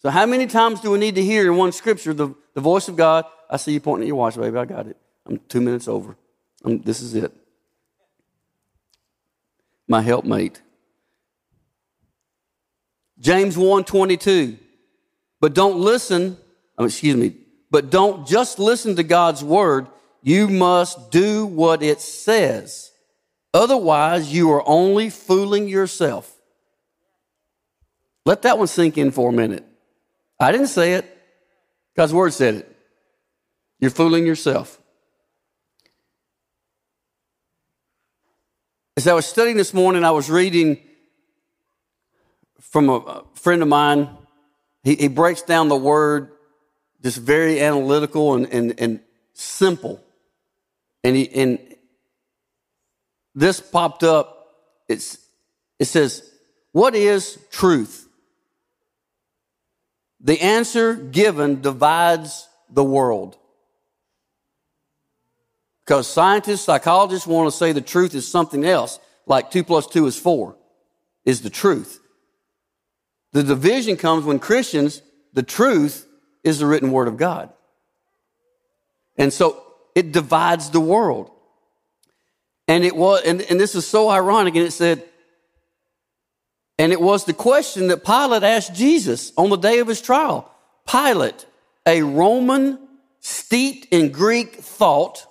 So, 0.00 0.10
how 0.10 0.26
many 0.26 0.48
times 0.48 0.80
do 0.80 0.90
we 0.90 0.98
need 0.98 1.14
to 1.14 1.22
hear 1.22 1.46
in 1.46 1.56
one 1.58 1.70
scripture 1.70 2.12
the, 2.12 2.34
the 2.54 2.60
voice 2.60 2.88
of 2.88 2.96
God? 2.96 3.24
I 3.48 3.56
see 3.56 3.72
you 3.72 3.80
pointing 3.80 4.06
at 4.06 4.08
your 4.08 4.16
watch, 4.16 4.36
baby. 4.36 4.58
I 4.58 4.64
got 4.64 4.88
it. 4.88 4.96
I'm 5.26 5.38
two 5.48 5.60
minutes 5.60 5.86
over. 5.86 6.16
I'm, 6.64 6.82
this 6.82 7.00
is 7.02 7.14
it. 7.14 7.32
My 9.90 10.02
helpmate. 10.02 10.62
James 13.18 13.58
1 13.58 13.82
22. 13.82 14.56
But 15.40 15.52
don't 15.52 15.80
listen, 15.80 16.36
oh, 16.78 16.84
excuse 16.84 17.16
me, 17.16 17.34
but 17.72 17.90
don't 17.90 18.24
just 18.24 18.60
listen 18.60 18.94
to 18.96 19.02
God's 19.02 19.42
word. 19.42 19.88
You 20.22 20.46
must 20.46 21.10
do 21.10 21.44
what 21.44 21.82
it 21.82 22.00
says. 22.00 22.92
Otherwise, 23.52 24.32
you 24.32 24.52
are 24.52 24.62
only 24.64 25.10
fooling 25.10 25.66
yourself. 25.66 26.32
Let 28.24 28.42
that 28.42 28.58
one 28.58 28.68
sink 28.68 28.96
in 28.96 29.10
for 29.10 29.30
a 29.30 29.32
minute. 29.32 29.64
I 30.38 30.52
didn't 30.52 30.68
say 30.68 30.94
it. 30.94 31.18
God's 31.96 32.14
word 32.14 32.32
said 32.32 32.54
it. 32.54 32.76
You're 33.80 33.90
fooling 33.90 34.24
yourself. 34.24 34.79
As 39.00 39.06
I 39.06 39.14
was 39.14 39.24
studying 39.24 39.56
this 39.56 39.72
morning, 39.72 40.04
I 40.04 40.10
was 40.10 40.28
reading 40.28 40.76
from 42.60 42.90
a 42.90 43.24
friend 43.32 43.62
of 43.62 43.68
mine. 43.68 44.10
He, 44.84 44.94
he 44.94 45.08
breaks 45.08 45.40
down 45.40 45.70
the 45.70 45.76
word 45.76 46.32
just 47.02 47.16
very 47.16 47.62
analytical 47.62 48.34
and, 48.34 48.46
and, 48.52 48.74
and 48.78 49.00
simple. 49.32 50.04
And, 51.02 51.16
he, 51.16 51.30
and 51.30 51.58
this 53.34 53.58
popped 53.58 54.04
up. 54.04 54.52
It's, 54.86 55.16
it 55.78 55.86
says, 55.86 56.30
What 56.72 56.94
is 56.94 57.38
truth? 57.50 58.06
The 60.20 60.42
answer 60.42 60.94
given 60.94 61.62
divides 61.62 62.46
the 62.68 62.84
world. 62.84 63.38
Because 65.90 66.06
scientists, 66.06 66.60
psychologists 66.60 67.26
want 67.26 67.50
to 67.50 67.58
say 67.58 67.72
the 67.72 67.80
truth 67.80 68.14
is 68.14 68.24
something 68.28 68.64
else, 68.64 69.00
like 69.26 69.50
two 69.50 69.64
plus 69.64 69.88
two 69.88 70.06
is 70.06 70.16
four, 70.16 70.54
is 71.24 71.42
the 71.42 71.50
truth. 71.50 71.98
The 73.32 73.42
division 73.42 73.96
comes 73.96 74.24
when 74.24 74.38
Christians, 74.38 75.02
the 75.32 75.42
truth 75.42 76.06
is 76.44 76.60
the 76.60 76.66
written 76.66 76.92
word 76.92 77.08
of 77.08 77.16
God. 77.16 77.52
And 79.16 79.32
so 79.32 79.64
it 79.96 80.12
divides 80.12 80.70
the 80.70 80.78
world. 80.78 81.32
And 82.68 82.84
it 82.84 82.94
was, 82.94 83.22
and, 83.24 83.42
and 83.42 83.58
this 83.58 83.74
is 83.74 83.84
so 83.84 84.10
ironic, 84.10 84.54
and 84.54 84.64
it 84.64 84.70
said, 84.70 85.02
and 86.78 86.92
it 86.92 87.00
was 87.00 87.24
the 87.24 87.34
question 87.34 87.88
that 87.88 88.04
Pilate 88.04 88.44
asked 88.44 88.76
Jesus 88.76 89.32
on 89.36 89.50
the 89.50 89.56
day 89.56 89.80
of 89.80 89.88
his 89.88 90.00
trial. 90.00 90.54
Pilate, 90.88 91.46
a 91.84 92.02
Roman 92.02 92.78
steeped 93.18 93.88
in 93.92 94.12
Greek 94.12 94.54
thought, 94.54 95.26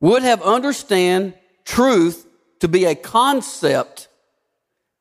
would 0.00 0.22
have 0.22 0.42
understand 0.42 1.34
truth 1.64 2.26
to 2.60 2.68
be 2.68 2.84
a 2.84 2.94
concept 2.94 4.08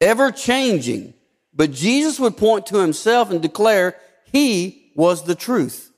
ever 0.01 0.31
changing, 0.31 1.13
but 1.53 1.71
Jesus 1.71 2.19
would 2.19 2.38
point 2.38 2.65
to 2.67 2.77
himself 2.77 3.31
and 3.31 3.41
declare 3.41 3.95
he 4.31 4.91
was 4.95 5.23
the 5.23 5.35
truth. 5.35 5.91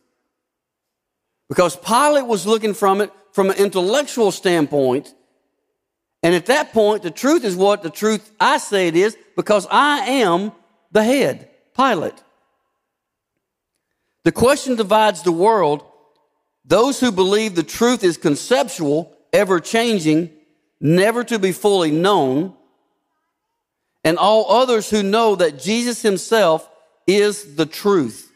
Because 1.49 1.75
Pilate 1.75 2.27
was 2.27 2.47
looking 2.47 2.73
from 2.73 3.01
it 3.01 3.11
from 3.33 3.49
an 3.49 3.57
intellectual 3.57 4.31
standpoint. 4.31 5.13
And 6.23 6.35
at 6.35 6.47
that 6.47 6.73
point, 6.73 7.03
the 7.03 7.11
truth 7.11 7.43
is 7.43 7.55
what 7.55 7.81
the 7.81 7.89
truth 7.89 8.31
I 8.39 8.57
say 8.57 8.87
it 8.87 8.95
is 8.95 9.17
because 9.35 9.67
I 9.71 9.99
am 9.99 10.51
the 10.91 11.03
head, 11.03 11.49
Pilate. 11.75 12.21
The 14.23 14.31
question 14.31 14.75
divides 14.75 15.23
the 15.23 15.31
world. 15.31 15.83
Those 16.65 16.99
who 16.99 17.11
believe 17.11 17.55
the 17.55 17.63
truth 17.63 18.03
is 18.03 18.17
conceptual, 18.17 19.15
ever 19.33 19.59
changing, 19.59 20.29
never 20.79 21.23
to 21.23 21.39
be 21.39 21.51
fully 21.51 21.91
known, 21.91 22.53
and 24.03 24.17
all 24.17 24.51
others 24.51 24.89
who 24.89 25.03
know 25.03 25.35
that 25.35 25.59
Jesus 25.59 26.01
himself 26.01 26.67
is 27.07 27.55
the 27.55 27.65
truth. 27.65 28.31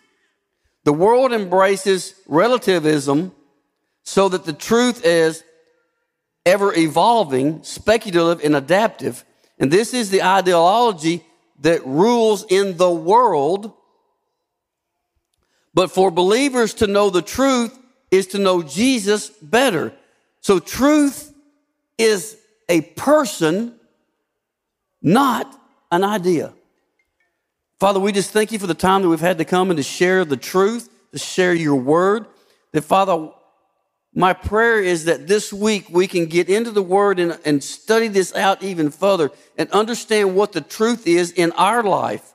The 0.84 0.94
world 0.94 1.34
embraces 1.34 2.14
relativism 2.28 3.32
so 4.04 4.30
that 4.30 4.46
the 4.46 4.54
truth 4.54 5.04
is 5.04 5.44
ever 6.46 6.74
evolving, 6.76 7.64
speculative, 7.64 8.46
and 8.46 8.56
adaptive. 8.56 9.26
And 9.58 9.72
this 9.72 9.94
is 9.94 10.12
the 10.12 10.22
ideology 10.22 11.26
that 11.62 11.86
rules 11.86 12.46
in 12.50 12.78
the 12.78 12.92
world. 12.92 13.74
But 15.74 15.90
for 15.90 16.12
believers 16.12 16.76
to 16.76 16.88
know 16.88 17.10
the 17.10 17.24
truth 17.24 17.76
is 18.16 18.28
to 18.28 18.40
know 18.40 18.64
Jesus 18.64 19.30
better. 19.30 19.94
So 20.42 20.60
truth 20.60 21.34
is 21.98 22.38
a 22.70 22.82
person, 22.82 23.76
not 25.02 25.60
an 25.92 26.04
idea. 26.04 26.54
Father, 27.80 28.00
we 28.00 28.12
just 28.12 28.32
thank 28.32 28.52
you 28.52 28.60
for 28.60 28.68
the 28.68 28.74
time 28.74 29.02
that 29.02 29.10
we've 29.10 29.20
had 29.20 29.38
to 29.38 29.46
come 29.46 29.70
and 29.70 29.78
to 29.78 29.84
share 29.84 30.26
the 30.26 30.38
truth, 30.38 30.90
to 31.12 31.20
share 31.20 31.54
your 31.54 31.76
word. 31.76 32.26
That, 32.72 32.84
Father, 32.84 33.32
my 34.14 34.34
prayer 34.34 34.80
is 34.82 35.06
that 35.06 35.28
this 35.28 35.52
week 35.52 35.88
we 35.90 36.08
can 36.08 36.28
get 36.28 36.48
into 36.50 36.72
the 36.72 36.82
word 36.82 37.20
and, 37.20 37.38
and 37.44 37.62
study 37.64 38.08
this 38.08 38.34
out 38.34 38.64
even 38.64 38.90
further 38.90 39.30
and 39.58 39.70
understand 39.72 40.36
what 40.36 40.54
the 40.54 40.62
truth 40.62 41.06
is 41.06 41.32
in 41.32 41.52
our 41.54 41.84
life. 41.84 42.35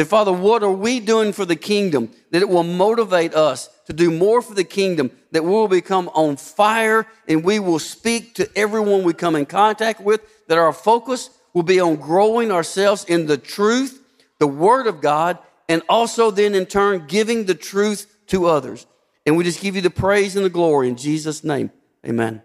That, 0.00 0.06
Father, 0.06 0.32
what 0.32 0.62
are 0.62 0.72
we 0.72 0.98
doing 0.98 1.34
for 1.34 1.44
the 1.44 1.56
kingdom? 1.56 2.10
That 2.30 2.40
it 2.40 2.48
will 2.48 2.62
motivate 2.62 3.34
us 3.34 3.68
to 3.84 3.92
do 3.92 4.10
more 4.10 4.40
for 4.40 4.54
the 4.54 4.64
kingdom, 4.64 5.10
that 5.32 5.44
we 5.44 5.50
will 5.50 5.68
become 5.68 6.08
on 6.14 6.38
fire 6.38 7.06
and 7.28 7.44
we 7.44 7.58
will 7.58 7.78
speak 7.78 8.34
to 8.36 8.48
everyone 8.56 9.02
we 9.02 9.12
come 9.12 9.36
in 9.36 9.44
contact 9.44 10.00
with, 10.00 10.22
that 10.46 10.56
our 10.56 10.72
focus 10.72 11.28
will 11.52 11.64
be 11.64 11.80
on 11.80 11.96
growing 11.96 12.50
ourselves 12.50 13.04
in 13.04 13.26
the 13.26 13.36
truth 13.36 14.02
the 14.38 14.46
Word 14.46 14.86
of 14.86 15.02
God, 15.02 15.38
and 15.68 15.82
also 15.86 16.30
then 16.30 16.54
in 16.54 16.64
turn 16.64 17.06
giving 17.06 17.44
the 17.44 17.54
truth 17.54 18.10
to 18.28 18.46
others. 18.46 18.86
And 19.26 19.36
we 19.36 19.44
just 19.44 19.60
give 19.60 19.76
you 19.76 19.82
the 19.82 19.90
praise 19.90 20.34
and 20.34 20.46
the 20.46 20.48
glory 20.48 20.88
in 20.88 20.96
Jesus' 20.96 21.44
name. 21.44 21.72
Amen. 22.06 22.40